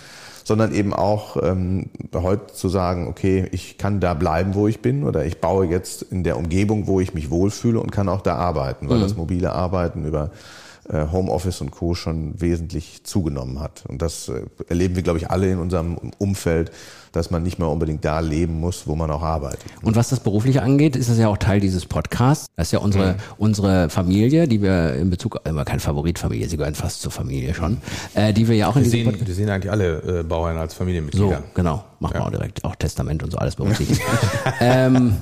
sondern 0.47 0.73
eben 0.73 0.93
auch 0.93 1.35
ähm, 1.43 1.89
heute 2.15 2.53
zu 2.53 2.69
sagen, 2.69 3.09
okay, 3.09 3.49
ich 3.51 3.77
kann 3.77 3.99
da 3.99 4.13
bleiben, 4.13 4.55
wo 4.55 4.69
ich 4.69 4.79
bin 4.79 5.03
oder 5.03 5.25
ich 5.25 5.41
baue 5.41 5.65
jetzt 5.65 6.03
in 6.03 6.23
der 6.23 6.37
Umgebung, 6.37 6.87
wo 6.87 7.01
ich 7.01 7.13
mich 7.13 7.29
wohlfühle 7.29 7.81
und 7.81 7.91
kann 7.91 8.07
auch 8.07 8.21
da 8.21 8.35
arbeiten, 8.35 8.87
weil 8.87 9.01
das 9.01 9.17
mobile 9.17 9.51
Arbeiten 9.51 10.05
über 10.05 10.31
äh, 10.87 11.07
Homeoffice 11.11 11.59
und 11.59 11.71
Co. 11.71 11.95
schon 11.95 12.39
wesentlich 12.39 13.03
zugenommen 13.03 13.59
hat. 13.59 13.83
Und 13.89 14.01
das 14.01 14.29
äh, 14.29 14.43
erleben 14.69 14.95
wir, 14.95 15.03
glaube 15.03 15.19
ich, 15.19 15.29
alle 15.29 15.51
in 15.51 15.59
unserem 15.59 15.97
Umfeld, 16.17 16.71
dass 17.17 17.31
man 17.31 17.43
nicht 17.43 17.59
mehr 17.59 17.67
unbedingt 17.67 18.05
da 18.05 18.19
leben 18.19 18.59
muss, 18.59 18.87
wo 18.87 18.95
man 18.95 19.11
auch 19.11 19.21
arbeitet. 19.21 19.59
Und 19.81 19.95
was 19.95 20.09
das 20.09 20.19
Berufliche 20.21 20.61
angeht, 20.61 20.95
ist 20.95 21.09
das 21.09 21.17
ja 21.17 21.27
auch 21.27 21.37
Teil 21.37 21.59
dieses 21.59 21.85
Podcasts. 21.85 22.47
Das 22.55 22.67
ist 22.67 22.71
ja 22.71 22.79
unsere, 22.79 23.15
unsere 23.37 23.89
Familie, 23.89 24.47
die 24.47 24.61
wir 24.61 24.93
in 24.93 25.09
Bezug, 25.09 25.39
immer 25.45 25.65
keine 25.65 25.79
Favoritfamilie, 25.79 26.47
sie 26.47 26.57
gehören 26.57 26.75
fast 26.75 27.01
zur 27.01 27.11
Familie 27.11 27.53
schon, 27.53 27.77
äh, 28.13 28.33
die 28.33 28.47
wir 28.47 28.55
ja 28.55 28.67
auch 28.67 28.75
in 28.75 28.85
Wir 28.85 28.91
diesem 28.91 29.11
sehen, 29.11 29.27
wir 29.27 29.35
sehen 29.35 29.49
eigentlich 29.49 29.71
alle 29.71 30.19
äh, 30.19 30.23
Bauern 30.23 30.57
als 30.57 30.73
So, 30.73 30.79
Familienmitglieder. 30.79 31.43
genau. 31.53 31.83
Machen 31.99 32.13
wir 32.13 32.25
auch 32.25 32.29
direkt. 32.31 32.63
Auch 32.63 32.75
Testament 32.75 33.23
und 33.23 33.31
so 33.31 33.39
alles 33.39 33.55
berücksichtigt. 33.55 34.01
ähm, 34.59 35.15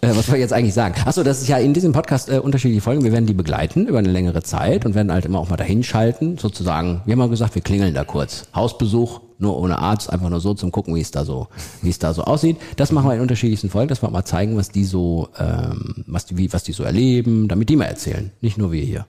äh, 0.00 0.08
was 0.08 0.16
wollte 0.28 0.36
ich 0.36 0.40
jetzt 0.40 0.52
eigentlich 0.54 0.72
sagen? 0.74 0.94
Achso, 1.04 1.22
das 1.22 1.42
ist 1.42 1.48
ja 1.48 1.58
in 1.58 1.74
diesem 1.74 1.92
Podcast 1.92 2.30
äh, 2.30 2.38
unterschiedliche 2.38 2.80
Folgen. 2.80 3.04
Wir 3.04 3.12
werden 3.12 3.26
die 3.26 3.34
begleiten 3.34 3.86
über 3.86 3.98
eine 3.98 4.08
längere 4.10 4.42
Zeit 4.42 4.86
und 4.86 4.94
werden 4.94 5.12
halt 5.12 5.26
immer 5.26 5.38
auch 5.38 5.50
mal 5.50 5.56
dahin 5.56 5.82
schalten, 5.84 6.38
sozusagen. 6.38 7.02
Wir 7.04 7.12
haben 7.12 7.18
mal 7.18 7.28
gesagt, 7.28 7.54
wir 7.54 7.62
klingeln 7.62 7.92
da 7.94 8.04
kurz. 8.04 8.46
Hausbesuch, 8.54 9.20
nur 9.42 9.58
ohne 9.58 9.78
Arzt, 9.78 10.10
einfach 10.10 10.30
nur 10.30 10.40
so 10.40 10.54
zum 10.54 10.72
gucken, 10.72 10.94
wie 10.94 11.00
es 11.00 11.10
da 11.10 11.24
so, 11.24 11.48
wie 11.82 11.90
es 11.90 11.98
da 11.98 12.14
so 12.14 12.24
aussieht. 12.24 12.56
Das 12.76 12.92
machen 12.92 13.08
wir 13.08 13.14
in 13.14 13.20
unterschiedlichsten 13.20 13.68
Folgen, 13.68 13.88
dass 13.88 14.02
wir 14.02 14.10
mal 14.10 14.24
zeigen, 14.24 14.56
was 14.56 14.70
die 14.70 14.84
so, 14.84 15.28
ähm, 15.38 16.04
was 16.06 16.24
die, 16.26 16.38
wie, 16.38 16.52
was 16.52 16.62
die 16.62 16.72
so 16.72 16.84
erleben, 16.84 17.48
damit 17.48 17.68
die 17.68 17.76
mal 17.76 17.84
erzählen. 17.84 18.30
Nicht 18.40 18.56
nur 18.56 18.72
wir 18.72 18.82
hier. 18.82 19.06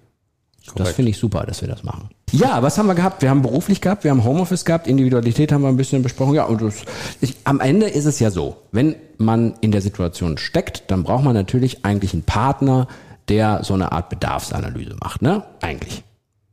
Das 0.75 0.91
finde 0.91 1.11
ich 1.11 1.17
super, 1.17 1.45
dass 1.45 1.61
wir 1.61 1.67
das 1.67 1.83
machen. 1.83 2.09
Ja, 2.31 2.63
was 2.63 2.77
haben 2.77 2.87
wir 2.87 2.95
gehabt? 2.95 3.21
Wir 3.21 3.29
haben 3.29 3.41
beruflich 3.41 3.81
gehabt, 3.81 4.05
wir 4.05 4.11
haben 4.11 4.23
Homeoffice 4.23 4.63
gehabt, 4.65 4.87
Individualität 4.87 5.51
haben 5.51 5.61
wir 5.61 5.67
ein 5.67 5.77
bisschen 5.77 6.01
besprochen. 6.01 6.35
Ja, 6.35 6.45
und 6.45 6.61
das, 6.61 6.83
ich, 7.19 7.35
am 7.43 7.59
Ende 7.59 7.87
ist 7.87 8.05
es 8.05 8.19
ja 8.19 8.31
so, 8.31 8.57
wenn 8.71 8.95
man 9.17 9.55
in 9.61 9.71
der 9.71 9.81
Situation 9.81 10.37
steckt, 10.37 10.89
dann 10.89 11.03
braucht 11.03 11.23
man 11.23 11.33
natürlich 11.33 11.85
eigentlich 11.85 12.13
einen 12.13 12.23
Partner, 12.23 12.87
der 13.27 13.63
so 13.63 13.73
eine 13.73 13.91
Art 13.91 14.09
Bedarfsanalyse 14.09 14.95
macht, 15.01 15.21
ne? 15.21 15.43
Eigentlich. 15.61 16.03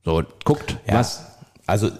So, 0.04 0.22
guckt, 0.44 0.76
was, 0.86 1.29
Also 1.70 1.90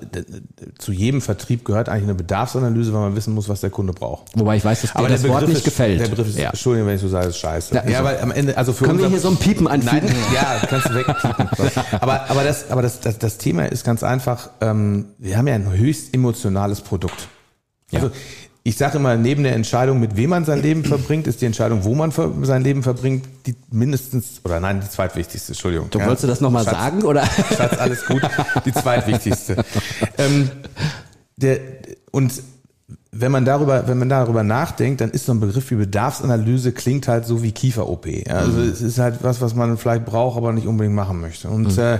zu 0.78 0.92
jedem 0.92 1.20
Vertrieb 1.20 1.64
gehört 1.64 1.88
eigentlich 1.88 2.04
eine 2.04 2.14
Bedarfsanalyse, 2.14 2.92
weil 2.92 3.00
man 3.00 3.16
wissen 3.16 3.34
muss, 3.34 3.48
was 3.48 3.60
der 3.60 3.70
Kunde 3.70 3.92
braucht. 3.92 4.26
wobei 4.34 4.56
ich 4.56 4.64
weiß, 4.64 4.82
dass 4.82 4.92
dir 4.92 5.08
das 5.08 5.26
Wort 5.28 5.46
nicht 5.48 5.58
ist, 5.58 5.64
gefällt. 5.64 6.00
Der 6.00 6.08
Begriff 6.08 6.28
ist, 6.28 6.38
ja. 6.38 6.50
Entschuldigung, 6.50 6.88
wenn 6.88 6.96
ich 6.96 7.00
so 7.00 7.08
sage, 7.08 7.28
ist 7.28 7.38
scheiße. 7.38 7.74
Ja, 7.74 7.88
Ja, 7.88 7.98
so. 7.98 8.04
weil 8.04 8.20
am 8.20 8.30
Ende, 8.32 8.56
also 8.56 8.72
für 8.72 8.84
Können 8.84 8.98
wir 8.98 9.08
hier 9.08 9.20
so 9.20 9.28
ein 9.28 9.36
Piepen 9.36 9.68
anfügen? 9.68 10.06
Nein, 10.06 10.14
ja, 10.34 10.60
kannst 10.68 10.88
du 10.88 10.94
wegpiepen. 10.94 11.48
aber 12.00 12.28
aber 12.28 12.44
das, 12.44 12.70
aber 12.70 12.82
das, 12.82 13.00
das, 13.00 13.18
das 13.18 13.38
Thema 13.38 13.66
ist 13.66 13.84
ganz 13.84 14.02
einfach. 14.02 14.50
Ähm, 14.60 15.06
wir 15.18 15.38
haben 15.38 15.46
ja 15.46 15.54
ein 15.54 15.72
höchst 15.72 16.14
emotionales 16.14 16.80
Produkt. 16.80 17.28
Also 17.92 18.10
ich 18.62 18.76
sage 18.76 18.98
immer, 18.98 19.16
neben 19.16 19.42
der 19.42 19.54
Entscheidung, 19.54 20.00
mit 20.00 20.16
wem 20.16 20.30
man 20.30 20.44
sein 20.44 20.60
Leben 20.60 20.84
verbringt, 20.84 21.26
ist 21.26 21.40
die 21.40 21.46
Entscheidung, 21.46 21.84
wo 21.84 21.94
man 21.94 22.12
sein 22.44 22.62
Leben 22.62 22.82
verbringt, 22.82 23.26
die 23.46 23.54
mindestens 23.70 24.40
oder 24.44 24.60
nein, 24.60 24.80
die 24.80 24.88
zweitwichtigste. 24.88 25.52
Entschuldigung. 25.52 25.88
Du 25.90 25.98
wolltest 25.98 26.24
du 26.24 26.26
das 26.28 26.40
nochmal 26.40 26.64
sagen, 26.64 27.02
oder? 27.02 27.24
Schatz, 27.24 27.78
alles 27.78 28.04
gut. 28.04 28.22
Die 28.66 28.72
zweitwichtigste. 28.72 29.64
ähm, 30.18 30.50
der, 31.36 31.58
und 32.10 32.32
wenn 33.12 33.32
man 33.32 33.44
darüber, 33.44 33.88
wenn 33.88 33.98
man 33.98 34.08
darüber 34.08 34.42
nachdenkt, 34.44 35.00
dann 35.00 35.10
ist 35.10 35.26
so 35.26 35.32
ein 35.32 35.40
Begriff 35.40 35.70
wie 35.72 35.74
Bedarfsanalyse 35.74 36.70
klingt 36.72 37.08
halt 37.08 37.26
so 37.26 37.42
wie 37.42 37.50
Kiefer-OP. 37.50 38.06
Ja, 38.06 38.34
also 38.36 38.60
es 38.60 38.80
ist 38.82 38.98
halt 38.98 39.18
was, 39.22 39.40
was 39.40 39.54
man 39.54 39.76
vielleicht 39.78 40.04
braucht, 40.04 40.36
aber 40.36 40.52
nicht 40.52 40.66
unbedingt 40.68 40.94
machen 40.94 41.20
möchte. 41.20 41.48
Und 41.48 41.76
äh, 41.76 41.98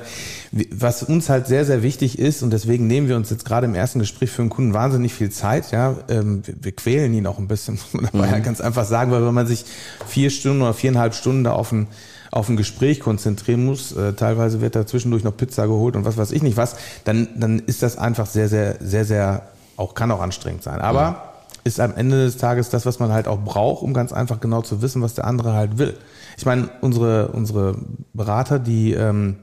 wie- 0.52 0.68
was 0.72 1.02
uns 1.02 1.28
halt 1.28 1.46
sehr, 1.48 1.64
sehr 1.64 1.82
wichtig 1.82 2.18
ist, 2.18 2.42
und 2.42 2.52
deswegen 2.52 2.86
nehmen 2.86 3.08
wir 3.08 3.16
uns 3.16 3.28
jetzt 3.30 3.44
gerade 3.44 3.66
im 3.66 3.74
ersten 3.74 3.98
Gespräch 3.98 4.30
für 4.30 4.42
einen 4.42 4.50
Kunden 4.50 4.72
wahnsinnig 4.72 5.12
viel 5.12 5.30
Zeit, 5.30 5.72
ja, 5.72 5.96
ähm, 6.08 6.42
wir, 6.46 6.54
wir 6.60 6.72
quälen 6.72 7.12
ihn 7.12 7.26
auch 7.26 7.38
ein 7.38 7.48
bisschen, 7.48 7.74
muss 7.92 7.92
man 7.92 8.08
dabei 8.12 8.28
halt 8.30 8.44
ganz 8.44 8.60
einfach 8.60 8.84
sagen, 8.84 9.10
weil 9.10 9.26
wenn 9.26 9.34
man 9.34 9.46
sich 9.48 9.64
vier 10.06 10.30
Stunden 10.30 10.62
oder 10.62 10.74
viereinhalb 10.74 11.14
Stunden 11.14 11.44
da 11.44 11.52
auf 11.52 11.72
ein 11.72 11.88
auf 12.32 12.48
ein 12.48 12.56
Gespräch 12.56 13.00
konzentrieren 13.00 13.64
muss, 13.64 13.90
äh, 13.90 14.12
teilweise 14.12 14.60
wird 14.60 14.76
da 14.76 14.86
zwischendurch 14.86 15.24
noch 15.24 15.36
Pizza 15.36 15.66
geholt 15.66 15.96
und 15.96 16.04
was 16.04 16.16
weiß 16.16 16.30
ich 16.30 16.44
nicht 16.44 16.56
was, 16.56 16.76
dann, 17.02 17.26
dann 17.34 17.58
ist 17.58 17.82
das 17.82 17.98
einfach 17.98 18.26
sehr, 18.26 18.48
sehr, 18.48 18.76
sehr, 18.80 19.04
sehr, 19.04 19.42
auch 19.80 19.94
kann 19.94 20.10
auch 20.10 20.20
anstrengend 20.20 20.62
sein. 20.62 20.80
Aber 20.80 21.32
ist 21.64 21.80
am 21.80 21.94
Ende 21.94 22.24
des 22.24 22.36
Tages 22.36 22.70
das, 22.70 22.86
was 22.86 22.98
man 23.00 23.12
halt 23.12 23.28
auch 23.28 23.38
braucht, 23.38 23.82
um 23.82 23.92
ganz 23.92 24.12
einfach 24.12 24.40
genau 24.40 24.62
zu 24.62 24.80
wissen, 24.82 25.02
was 25.02 25.14
der 25.14 25.26
andere 25.26 25.52
halt 25.52 25.78
will. 25.78 25.96
Ich 26.38 26.46
meine, 26.46 26.70
unsere, 26.80 27.28
unsere 27.28 27.76
Berater, 28.14 28.58
die, 28.58 28.92
ähm, 28.92 29.36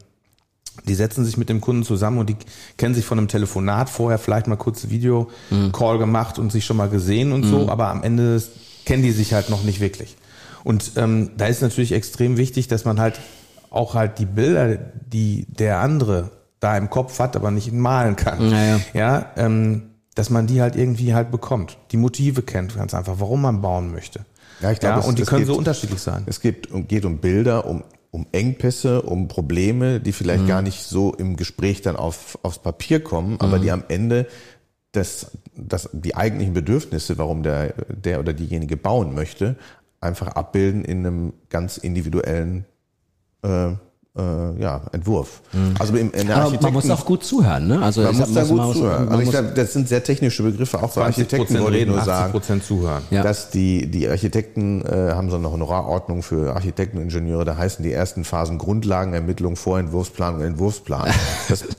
die 0.87 0.95
setzen 0.95 1.25
sich 1.25 1.37
mit 1.37 1.49
dem 1.49 1.61
Kunden 1.61 1.83
zusammen 1.83 2.17
und 2.19 2.29
die 2.29 2.37
kennen 2.77 2.95
sich 2.95 3.05
von 3.05 3.17
einem 3.19 3.27
Telefonat 3.27 3.89
vorher 3.89 4.17
vielleicht 4.17 4.47
mal 4.47 4.55
kurz 4.55 4.89
Video-Call 4.89 5.97
gemacht 5.99 6.39
und 6.39 6.51
sich 6.51 6.65
schon 6.65 6.77
mal 6.77 6.89
gesehen 6.89 7.31
und 7.33 7.43
so, 7.43 7.69
aber 7.69 7.89
am 7.89 8.03
Ende 8.03 8.33
des- 8.35 8.51
kennen 8.85 9.03
die 9.03 9.11
sich 9.11 9.33
halt 9.33 9.49
noch 9.49 9.63
nicht 9.63 9.79
wirklich. 9.79 10.15
Und 10.63 10.91
ähm, 10.95 11.31
da 11.37 11.45
ist 11.47 11.61
natürlich 11.61 11.91
extrem 11.91 12.37
wichtig, 12.37 12.67
dass 12.67 12.85
man 12.85 12.99
halt 12.99 13.19
auch 13.69 13.95
halt 13.95 14.17
die 14.17 14.25
Bilder, 14.25 14.77
die 14.77 15.45
der 15.49 15.79
andere 15.81 16.31
da 16.59 16.75
im 16.77 16.89
Kopf 16.89 17.19
hat, 17.19 17.35
aber 17.35 17.51
nicht 17.51 17.71
malen 17.71 18.15
kann. 18.15 18.49
Naja. 18.49 18.79
Ja, 18.93 19.25
ähm, 19.35 19.83
dass 20.17 20.29
man 20.31 20.47
die 20.47 20.61
halt 20.61 20.75
irgendwie 20.75 21.13
halt 21.13 21.29
bekommt. 21.31 21.77
Die 21.91 21.97
Motive 21.97 22.41
kennt 22.41 22.75
ganz 22.75 22.93
einfach, 22.93 23.15
warum 23.19 23.41
man 23.43 23.61
bauen 23.61 23.91
möchte. 23.91 24.25
Ja, 24.61 24.71
ich 24.71 24.79
glaube, 24.79 24.95
ja, 24.95 24.99
es- 25.01 25.07
und 25.07 25.17
die 25.19 25.21
es 25.21 25.27
können 25.29 25.41
geht- 25.41 25.47
so 25.47 25.57
unterschiedlich 25.57 25.99
sein. 26.01 26.23
Es 26.25 26.41
geht, 26.41 26.71
um- 26.71 26.87
geht 26.87 27.05
um 27.05 27.19
Bilder, 27.19 27.67
um, 27.67 27.83
um 28.09 28.25
Engpässe, 28.31 29.03
um 29.03 29.27
Probleme, 29.27 29.99
die 29.99 30.11
vielleicht 30.13 30.43
Mhm. 30.43 30.47
gar 30.47 30.61
nicht 30.63 30.83
so 30.83 31.13
im 31.13 31.35
Gespräch 31.35 31.81
dann 31.83 31.95
auf, 31.95 32.39
aufs 32.41 32.57
Papier 32.59 33.03
kommen, 33.03 33.39
aber 33.39 33.57
Mhm. 33.57 33.61
die 33.61 33.71
am 33.71 33.83
Ende 33.89 34.25
das, 34.93 35.37
das, 35.55 35.89
die 35.93 36.15
eigentlichen 36.15 36.55
Bedürfnisse, 36.55 37.19
warum 37.19 37.43
der, 37.43 37.73
der 37.89 38.19
oder 38.19 38.33
diejenige 38.33 38.77
bauen 38.77 39.13
möchte, 39.13 39.55
einfach 40.01 40.29
abbilden 40.29 40.83
in 40.83 41.05
einem 41.05 41.33
ganz 41.49 41.77
individuellen 41.77 42.65
äh, 43.43 43.73
äh, 44.17 44.61
ja, 44.61 44.81
Entwurf. 44.91 45.41
Also 45.79 45.95
im, 45.95 46.11
in 46.11 46.27
der 46.27 46.37
Mhm. 46.37 46.43
Aber 46.43 46.61
man 46.61 46.73
muss 46.73 46.89
auch 46.89 47.05
gut 47.05 47.23
zuhören, 47.23 47.67
ne? 47.67 47.81
Also 47.81 48.01
man 48.01 48.15
muss 48.17 48.33
da 48.33 48.43
gut 48.43 48.73
zuhören. 48.75 49.09
Also 49.09 49.21
ich 49.23 49.29
glaube, 49.29 49.51
das 49.55 49.73
sind 49.73 49.87
sehr 49.87 50.03
technische 50.03 50.43
Begriffe, 50.43 50.77
auch 50.77 50.93
bei 50.93 51.11
20 51.11 51.23
Architekten 51.23 51.59
wollte 51.59 51.77
ich 51.77 51.81
reden, 51.81 51.91
nur 51.91 51.99
80 51.99 52.43
sagen 52.43 52.61
zuhören. 52.61 53.03
Ja. 53.09 53.23
dass 53.23 53.49
die, 53.49 53.89
die 53.89 54.07
Architekten 54.07 54.81
äh, 54.85 55.11
haben 55.13 55.29
so 55.29 55.37
eine 55.37 55.51
Honorarordnung 55.51 56.23
für 56.23 56.55
Architekten 56.55 56.97
und 56.97 57.03
Ingenieure, 57.03 57.45
da 57.45 57.57
heißen 57.57 57.83
die 57.83 57.91
ersten 57.93 58.23
Phasen 58.23 58.57
Grundlagenermittlung, 58.57 59.55
Vorentwurfsplanung, 59.55 60.41
Entwurfsplan. 60.41 61.09
Das 61.49 61.63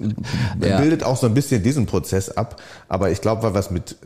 Ja. 0.61 0.81
bildet 0.81 1.05
auch 1.05 1.17
so 1.17 1.27
ein 1.27 1.35
bisschen 1.35 1.63
diesen 1.63 1.87
Prozess 1.87 2.31
ab, 2.31 2.61
aber 2.89 3.11
ich 3.11 3.21
glaube, 3.21 3.43
weil 3.43 3.57
es 3.57 3.71
mit 3.71 3.97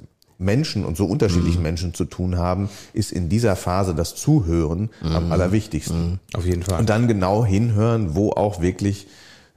Menschen 0.42 0.85
und 0.85 0.96
so 0.96 1.07
unterschiedlichen 1.07 1.59
Mhm. 1.59 1.62
Menschen 1.62 1.94
zu 1.94 2.05
tun 2.05 2.37
haben, 2.37 2.68
ist 2.92 3.12
in 3.12 3.28
dieser 3.28 3.57
Phase 3.57 3.94
das 3.94 4.14
Zuhören 4.14 4.90
Mhm. 5.02 5.12
am 5.16 5.33
allerwichtigsten. 5.33 6.20
Auf 6.35 6.44
jeden 6.46 6.62
Fall. 6.62 6.81
Und 6.81 6.88
dann 6.90 7.09
genau 7.09 7.44
hinhören, 7.44 8.14
wo 8.14 8.31
auch 8.31 8.61
wirklich 8.61 9.07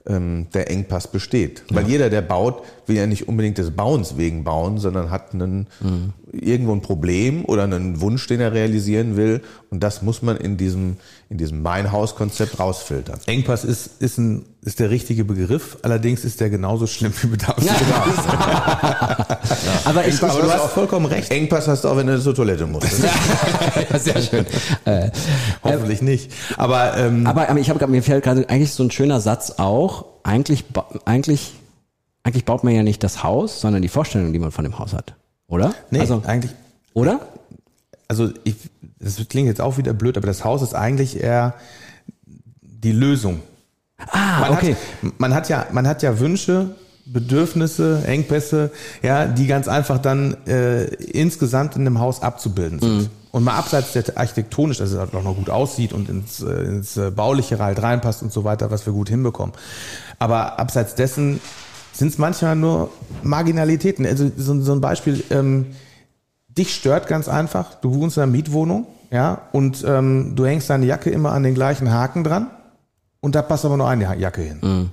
ähm, 0.08 0.46
der 0.54 0.70
Engpass 0.70 1.08
besteht. 1.08 1.64
Weil 1.68 1.88
jeder, 1.88 2.10
der 2.10 2.22
baut, 2.22 2.62
will 2.86 2.94
ja 2.96 3.08
nicht 3.08 3.26
unbedingt 3.26 3.58
des 3.58 3.72
Bauens 3.72 4.16
wegen 4.16 4.44
bauen, 4.44 4.78
sondern 4.78 5.10
hat 5.10 5.34
einen, 5.34 5.66
irgendwo 6.30 6.72
ein 6.74 6.80
Problem 6.80 7.44
oder 7.44 7.64
einen 7.64 8.00
Wunsch, 8.00 8.24
den 8.28 8.38
er 8.40 8.52
realisieren 8.52 9.16
will. 9.16 9.40
Und 9.68 9.82
das 9.82 10.02
muss 10.02 10.22
man 10.22 10.36
in 10.36 10.56
diesem, 10.56 10.98
in 11.28 11.38
diesem 11.38 11.60
Mein-Haus-Konzept 11.60 12.60
rausfiltern. 12.60 13.18
Engpass 13.26 13.64
ist, 13.64 14.00
ist, 14.00 14.18
ein, 14.18 14.44
ist 14.66 14.80
der 14.80 14.90
richtige 14.90 15.24
Begriff, 15.24 15.78
allerdings 15.82 16.24
ist 16.24 16.40
der 16.40 16.50
genauso 16.50 16.88
schlimm 16.88 17.12
wie 17.22 17.28
Bedarf. 17.28 17.56
Aber 19.84 20.04
ich, 20.06 20.20
Aber 20.20 20.34
ich, 20.34 20.40
du 20.40 20.52
hast 20.52 20.60
auch 20.60 20.70
vollkommen 20.70 21.06
recht. 21.06 21.30
Engpass 21.30 21.68
hast 21.68 21.84
du 21.84 21.88
auch, 21.88 21.96
wenn 21.96 22.08
du 22.08 22.20
zur 22.20 22.34
Toilette 22.34 22.66
musst. 22.66 22.88
ja, 23.90 23.98
sehr 23.98 24.20
schön. 24.20 24.44
Äh, 24.84 25.10
Hoffentlich 25.62 26.02
nicht. 26.02 26.32
Aber, 26.56 26.96
ähm, 26.96 27.26
aber, 27.28 27.48
aber 27.48 27.60
ich 27.60 27.70
habe 27.70 27.86
mir 27.86 28.02
fällt 28.02 28.24
gerade 28.24 28.48
eigentlich 28.48 28.72
so 28.72 28.82
ein 28.82 28.90
schöner 28.90 29.20
Satz 29.20 29.52
auch. 29.58 30.06
Eigentlich, 30.24 30.64
eigentlich, 31.04 31.54
eigentlich 32.24 32.44
baut 32.44 32.64
man 32.64 32.74
ja 32.74 32.82
nicht 32.82 33.04
das 33.04 33.22
Haus, 33.22 33.60
sondern 33.60 33.82
die 33.82 33.88
Vorstellung, 33.88 34.32
die 34.32 34.40
man 34.40 34.50
von 34.50 34.64
dem 34.64 34.80
Haus 34.80 34.92
hat, 34.94 35.14
oder? 35.46 35.74
nee, 35.90 36.00
Also, 36.00 36.22
eigentlich, 36.26 36.50
oder? 36.92 37.20
also 38.08 38.30
ich, 38.42 38.56
das 38.98 39.16
klingt 39.28 39.46
jetzt 39.46 39.60
auch 39.60 39.78
wieder 39.78 39.92
blöd, 39.92 40.16
aber 40.16 40.26
das 40.26 40.44
Haus 40.44 40.60
ist 40.62 40.74
eigentlich 40.74 41.22
eher 41.22 41.54
die 42.62 42.92
Lösung. 42.92 43.42
Ah, 43.98 44.40
man 44.40 44.52
okay. 44.52 44.76
Hat, 45.02 45.20
man 45.20 45.34
hat 45.34 45.48
ja, 45.48 45.66
man 45.72 45.86
hat 45.86 46.02
ja 46.02 46.18
Wünsche, 46.18 46.74
Bedürfnisse, 47.06 48.02
Engpässe, 48.04 48.70
ja, 49.02 49.26
die 49.26 49.46
ganz 49.46 49.68
einfach 49.68 49.98
dann 49.98 50.36
äh, 50.46 50.84
insgesamt 50.84 51.76
in 51.76 51.82
einem 51.82 52.00
Haus 52.00 52.20
abzubilden 52.20 52.80
sind. 52.80 53.10
Und 53.30 53.44
mal 53.44 53.56
abseits 53.56 53.92
der 53.92 54.04
architektonisch, 54.16 54.78
dass 54.78 54.90
es 54.90 54.98
halt 54.98 55.14
auch 55.14 55.22
noch 55.22 55.36
gut 55.36 55.50
aussieht 55.50 55.92
und 55.92 56.08
ins, 56.08 56.42
äh, 56.42 56.50
ins 56.64 56.96
äh, 56.96 57.10
Bauliche 57.10 57.58
halt 57.58 57.82
reinpasst 57.82 58.22
und 58.22 58.32
so 58.32 58.44
weiter, 58.44 58.70
was 58.70 58.86
wir 58.86 58.92
gut 58.92 59.08
hinbekommen. 59.08 59.54
Aber 60.18 60.58
abseits 60.58 60.94
dessen 60.94 61.40
sind 61.92 62.08
es 62.08 62.18
manchmal 62.18 62.56
nur 62.56 62.90
Marginalitäten. 63.22 64.06
Also 64.06 64.30
so, 64.36 64.60
so 64.60 64.72
ein 64.72 64.80
Beispiel, 64.80 65.22
ähm, 65.30 65.66
dich 66.48 66.74
stört 66.74 67.08
ganz 67.08 67.28
einfach, 67.28 67.74
du 67.74 67.94
wohnst 67.94 68.16
in 68.16 68.22
einer 68.22 68.32
Mietwohnung, 68.32 68.86
ja, 69.10 69.42
und 69.52 69.84
ähm, 69.86 70.32
du 70.34 70.46
hängst 70.46 70.68
deine 70.70 70.86
Jacke 70.86 71.10
immer 71.10 71.32
an 71.32 71.42
den 71.42 71.54
gleichen 71.54 71.92
Haken 71.92 72.24
dran 72.24 72.50
und 73.26 73.34
da 73.34 73.42
passt 73.42 73.64
aber 73.64 73.76
nur 73.76 73.88
eine 73.88 74.16
Jacke 74.18 74.40
hin. 74.40 74.58
Mhm. 74.62 74.90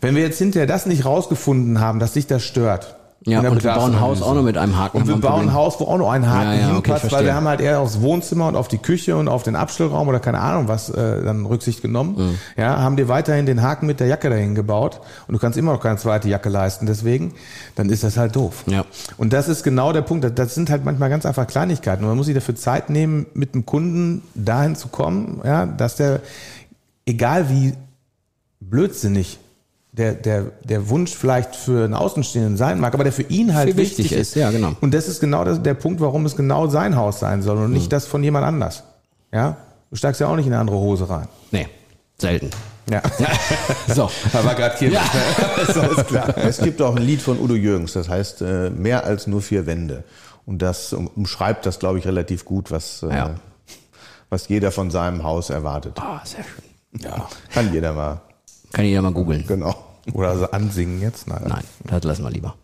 Wenn 0.00 0.14
wir 0.14 0.22
jetzt 0.22 0.38
hinterher 0.38 0.66
das 0.66 0.86
nicht 0.86 1.04
rausgefunden 1.04 1.80
haben, 1.80 1.98
dass 1.98 2.12
dich 2.12 2.26
das 2.28 2.44
stört, 2.44 2.94
Ja, 3.26 3.40
und 3.40 3.64
wir 3.64 3.74
bauen 3.74 3.94
ein 3.96 4.00
Haus 4.00 4.22
auch 4.22 4.32
noch 4.34 4.44
mit 4.44 4.56
einem 4.56 4.78
Haken. 4.78 4.98
Und 4.98 5.08
wir 5.08 5.16
bauen 5.16 5.48
ein 5.48 5.52
Haus, 5.52 5.80
wo 5.80 5.86
auch 5.86 5.98
noch 5.98 6.08
ein 6.12 6.30
Haken 6.30 6.52
Ja, 6.52 6.54
ja, 6.54 6.64
okay, 6.66 6.74
hinpasst, 6.74 6.86
weil 6.86 6.98
verstehe. 7.10 7.24
wir 7.26 7.34
haben 7.34 7.48
halt 7.48 7.60
eher 7.60 7.80
aufs 7.80 8.00
Wohnzimmer 8.00 8.46
und 8.46 8.54
auf 8.54 8.68
die 8.68 8.78
Küche 8.78 9.16
und 9.16 9.26
auf 9.26 9.42
den 9.42 9.56
Abstellraum 9.56 10.06
oder 10.06 10.20
keine 10.20 10.38
Ahnung 10.38 10.68
was 10.68 10.88
äh, 10.90 11.24
dann 11.24 11.44
Rücksicht 11.46 11.82
genommen. 11.82 12.14
Mhm. 12.16 12.38
Ja, 12.56 12.78
haben 12.78 12.94
dir 12.96 13.08
weiterhin 13.08 13.44
den 13.44 13.60
Haken 13.60 13.86
mit 13.86 13.98
der 13.98 14.06
Jacke 14.06 14.30
dahin 14.30 14.54
gebaut 14.54 15.00
und 15.26 15.32
du 15.34 15.40
kannst 15.40 15.58
immer 15.58 15.72
noch 15.72 15.80
keine 15.80 15.96
zweite 15.96 16.28
Jacke 16.28 16.48
leisten, 16.48 16.86
deswegen, 16.86 17.34
dann 17.74 17.90
ist 17.90 18.04
das 18.04 18.16
halt 18.16 18.36
doof. 18.36 18.62
Ja. 18.66 18.84
Und 19.16 19.32
das 19.32 19.48
ist 19.48 19.64
genau 19.64 19.92
der 19.92 20.02
Punkt. 20.02 20.22
Das- 20.22 20.34
Das 20.36 20.54
sind 20.54 20.70
halt 20.70 20.84
manchmal 20.84 21.10
ganz 21.10 21.26
einfach 21.26 21.48
Kleinigkeiten. 21.48 22.04
Und 22.04 22.10
man 22.10 22.16
muss 22.16 22.26
sich 22.26 22.36
dafür 22.36 22.54
Zeit 22.54 22.88
nehmen, 22.88 23.26
mit 23.34 23.52
dem 23.56 23.66
Kunden 23.66 24.22
dahin 24.36 24.76
zu 24.76 24.86
kommen, 24.88 25.40
ja, 25.44 25.66
dass 25.66 25.96
der, 25.96 26.20
egal 27.08 27.48
wie 27.50 27.74
blödsinnig 28.60 29.38
der, 29.92 30.12
der, 30.12 30.44
der 30.64 30.88
Wunsch 30.90 31.14
vielleicht 31.14 31.56
für 31.56 31.84
einen 31.84 31.94
Außenstehenden 31.94 32.56
sein 32.56 32.78
mag, 32.78 32.94
aber 32.94 33.04
der 33.04 33.12
für 33.12 33.22
ihn 33.22 33.54
halt 33.54 33.76
wichtig 33.76 34.04
wichtig, 34.06 34.18
ist, 34.18 34.34
ja, 34.36 34.50
genau. 34.50 34.72
Und 34.80 34.92
das 34.94 35.08
ist 35.08 35.18
genau 35.20 35.44
das, 35.44 35.62
der 35.62 35.74
Punkt, 35.74 36.00
warum 36.00 36.24
es 36.26 36.36
genau 36.36 36.68
sein 36.68 36.94
Haus 36.96 37.18
sein 37.18 37.42
soll 37.42 37.56
und 37.56 37.68
Mhm. 37.68 37.72
nicht 37.74 37.92
das 37.92 38.06
von 38.06 38.22
jemand 38.22 38.46
anders. 38.46 38.84
Ja, 39.32 39.56
du 39.90 39.96
steigst 39.96 40.20
ja 40.20 40.28
auch 40.28 40.36
nicht 40.36 40.46
in 40.46 40.52
eine 40.52 40.60
andere 40.60 40.76
Hose 40.76 41.08
rein. 41.08 41.26
Nee, 41.50 41.66
selten. 42.18 42.50
Ja, 42.90 43.02
So. 43.94 44.10
da 44.32 44.44
war 44.44 44.54
gerade 44.54 44.76
Kirche. 44.76 44.98
Das 45.56 45.76
ist 45.98 46.06
klar. 46.08 46.36
Es 46.38 46.58
gibt 46.58 46.80
auch 46.80 46.94
ein 46.96 47.02
Lied 47.02 47.20
von 47.20 47.38
Udo 47.40 47.54
Jürgens, 47.54 47.92
das 47.94 48.08
heißt 48.08 48.42
äh, 48.42 48.70
mehr 48.70 49.04
als 49.04 49.26
nur 49.26 49.42
vier 49.42 49.66
Wände. 49.66 50.04
Und 50.46 50.62
das 50.62 50.92
um- 50.92 51.08
umschreibt 51.08 51.66
das, 51.66 51.78
glaube 51.78 51.98
ich, 51.98 52.06
relativ 52.06 52.44
gut, 52.44 52.70
was, 52.70 53.02
äh, 53.02 53.08
Ja. 53.14 53.34
was 54.30 54.48
jeder 54.48 54.70
von 54.70 54.90
seinem 54.90 55.22
Haus 55.24 55.50
erwartet. 55.50 55.98
Ah, 55.98 56.20
sehr 56.24 56.44
schön. 56.44 56.64
Ja. 57.00 57.28
Kann 57.52 57.72
jeder 57.72 57.92
mal. 57.92 58.20
Kann 58.72 58.84
jeder 58.84 59.02
mal 59.02 59.12
googeln. 59.12 59.44
Genau. 59.46 59.74
Oder 60.12 60.30
also 60.30 60.50
ansingen 60.50 61.00
jetzt? 61.00 61.26
Nein. 61.28 61.42
Nein, 61.46 61.64
das 61.84 62.04
lassen 62.04 62.24
wir 62.24 62.30
lieber. 62.30 62.54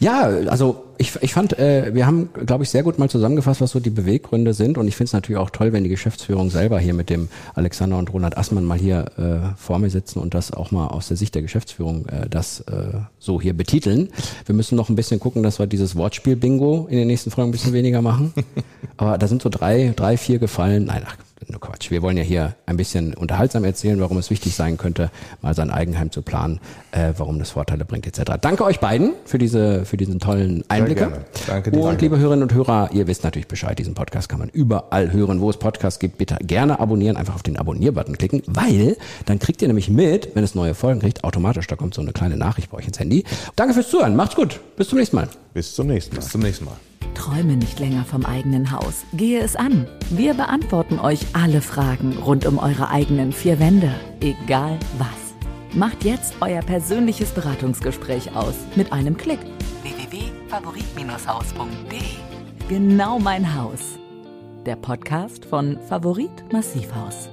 Ja, 0.00 0.22
also 0.22 0.84
ich, 0.98 1.16
ich 1.22 1.32
fand, 1.32 1.58
äh, 1.58 1.94
wir 1.94 2.06
haben, 2.06 2.28
glaube 2.46 2.62
ich, 2.62 2.70
sehr 2.70 2.82
gut 2.82 2.98
mal 2.98 3.08
zusammengefasst, 3.08 3.60
was 3.60 3.70
so 3.70 3.80
die 3.80 3.90
Beweggründe 3.90 4.54
sind. 4.54 4.78
Und 4.78 4.86
ich 4.86 4.96
finde 4.96 5.08
es 5.08 5.12
natürlich 5.12 5.40
auch 5.40 5.50
toll, 5.50 5.72
wenn 5.72 5.82
die 5.82 5.90
Geschäftsführung 5.90 6.50
selber 6.50 6.78
hier 6.78 6.94
mit 6.94 7.10
dem 7.10 7.28
Alexander 7.54 7.98
und 7.98 8.12
Roland 8.12 8.36
Assmann 8.36 8.64
mal 8.64 8.78
hier 8.78 9.06
äh, 9.18 9.56
vor 9.56 9.78
mir 9.78 9.90
sitzen 9.90 10.20
und 10.20 10.34
das 10.34 10.52
auch 10.52 10.70
mal 10.70 10.88
aus 10.88 11.08
der 11.08 11.16
Sicht 11.16 11.34
der 11.34 11.42
Geschäftsführung 11.42 12.06
äh, 12.06 12.28
das 12.28 12.60
äh, 12.60 12.98
so 13.18 13.40
hier 13.40 13.54
betiteln. 13.56 14.10
Wir 14.46 14.54
müssen 14.54 14.76
noch 14.76 14.88
ein 14.88 14.96
bisschen 14.96 15.18
gucken, 15.18 15.42
dass 15.42 15.58
wir 15.58 15.66
dieses 15.66 15.96
Wortspiel-Bingo 15.96 16.86
in 16.88 16.96
den 16.96 17.08
nächsten 17.08 17.30
Folgen 17.30 17.50
ein 17.50 17.52
bisschen 17.52 17.72
weniger 17.72 18.02
machen. 18.02 18.32
Aber 18.96 19.18
da 19.18 19.26
sind 19.26 19.42
so 19.42 19.48
drei, 19.48 19.92
drei, 19.96 20.16
vier 20.16 20.38
gefallen. 20.38 20.84
Nein, 20.84 21.02
ach, 21.06 21.16
nur 21.50 21.60
Quatsch. 21.60 21.90
Wir 21.90 22.02
wollen 22.02 22.16
ja 22.16 22.22
hier 22.22 22.54
ein 22.66 22.76
bisschen 22.76 23.14
unterhaltsam 23.14 23.64
erzählen, 23.64 24.00
warum 24.00 24.18
es 24.18 24.30
wichtig 24.30 24.54
sein 24.54 24.76
könnte, 24.76 25.10
mal 25.42 25.54
sein 25.54 25.70
Eigenheim 25.70 26.10
zu 26.10 26.22
planen, 26.22 26.60
äh, 26.92 27.12
warum 27.16 27.38
das 27.38 27.50
Vorteile 27.50 27.84
bringt, 27.84 28.06
etc. 28.06 28.32
Danke 28.40 28.64
euch 28.64 28.80
beiden 28.80 29.12
für 29.24 29.38
diese, 29.38 29.84
für 29.84 29.96
diesen 29.96 30.20
tollen 30.20 30.64
Einblicke. 30.68 31.24
Danke 31.46 31.70
dir. 31.70 31.78
Und 31.78 31.86
Danke. 31.86 32.04
liebe 32.04 32.18
Hörerinnen 32.18 32.42
und 32.42 32.54
Hörer, 32.54 32.90
ihr 32.92 33.06
wisst 33.06 33.24
natürlich 33.24 33.48
Bescheid, 33.48 33.78
diesen 33.78 33.94
Podcast 33.94 34.28
kann 34.28 34.38
man 34.38 34.48
überall 34.48 35.12
hören, 35.12 35.40
wo 35.40 35.50
es 35.50 35.56
Podcasts 35.56 35.98
gibt. 35.98 36.18
Bitte 36.18 36.36
gerne 36.40 36.80
abonnieren, 36.80 37.16
einfach 37.16 37.34
auf 37.34 37.42
den 37.42 37.56
Abonnier-Button 37.56 38.16
klicken, 38.18 38.42
weil 38.46 38.96
dann 39.26 39.38
kriegt 39.38 39.62
ihr 39.62 39.68
nämlich 39.68 39.90
mit, 39.90 40.34
wenn 40.34 40.44
es 40.44 40.54
neue 40.54 40.74
Folgen 40.74 41.00
kriegt, 41.00 41.24
automatisch, 41.24 41.66
da 41.66 41.76
kommt 41.76 41.94
so 41.94 42.02
eine 42.02 42.12
kleine 42.12 42.36
Nachricht 42.36 42.70
bei 42.70 42.78
euch 42.78 42.86
ins 42.86 42.98
Handy. 42.98 43.24
Danke 43.56 43.74
fürs 43.74 43.88
Zuhören, 43.88 44.16
macht's 44.16 44.34
gut, 44.34 44.60
bis 44.76 44.88
zum 44.88 44.98
nächsten 44.98 45.16
Mal. 45.16 45.28
Bis 45.52 45.74
zum 45.74 45.86
nächsten 45.86 46.14
Mal. 46.14 46.20
Bis 46.20 46.30
zum 46.30 46.40
nächsten 46.40 46.64
Mal. 46.64 46.93
Träume 47.14 47.56
nicht 47.56 47.80
länger 47.80 48.04
vom 48.04 48.24
eigenen 48.24 48.70
Haus. 48.70 49.04
Gehe 49.12 49.40
es 49.40 49.56
an. 49.56 49.86
Wir 50.10 50.34
beantworten 50.34 50.98
euch 50.98 51.20
alle 51.32 51.60
Fragen 51.60 52.16
rund 52.18 52.46
um 52.46 52.58
eure 52.58 52.90
eigenen 52.90 53.32
vier 53.32 53.58
Wände. 53.60 53.92
Egal 54.20 54.78
was. 54.98 55.08
Macht 55.74 56.04
jetzt 56.04 56.34
euer 56.40 56.62
persönliches 56.62 57.30
Beratungsgespräch 57.30 58.34
aus. 58.36 58.54
Mit 58.76 58.92
einem 58.92 59.16
Klick. 59.16 59.40
www.favorit-haus.de 59.82 61.98
Genau 62.68 63.18
mein 63.18 63.54
Haus. 63.54 63.98
Der 64.66 64.76
Podcast 64.76 65.44
von 65.44 65.78
Favorit 65.88 66.52
Massivhaus. 66.52 67.28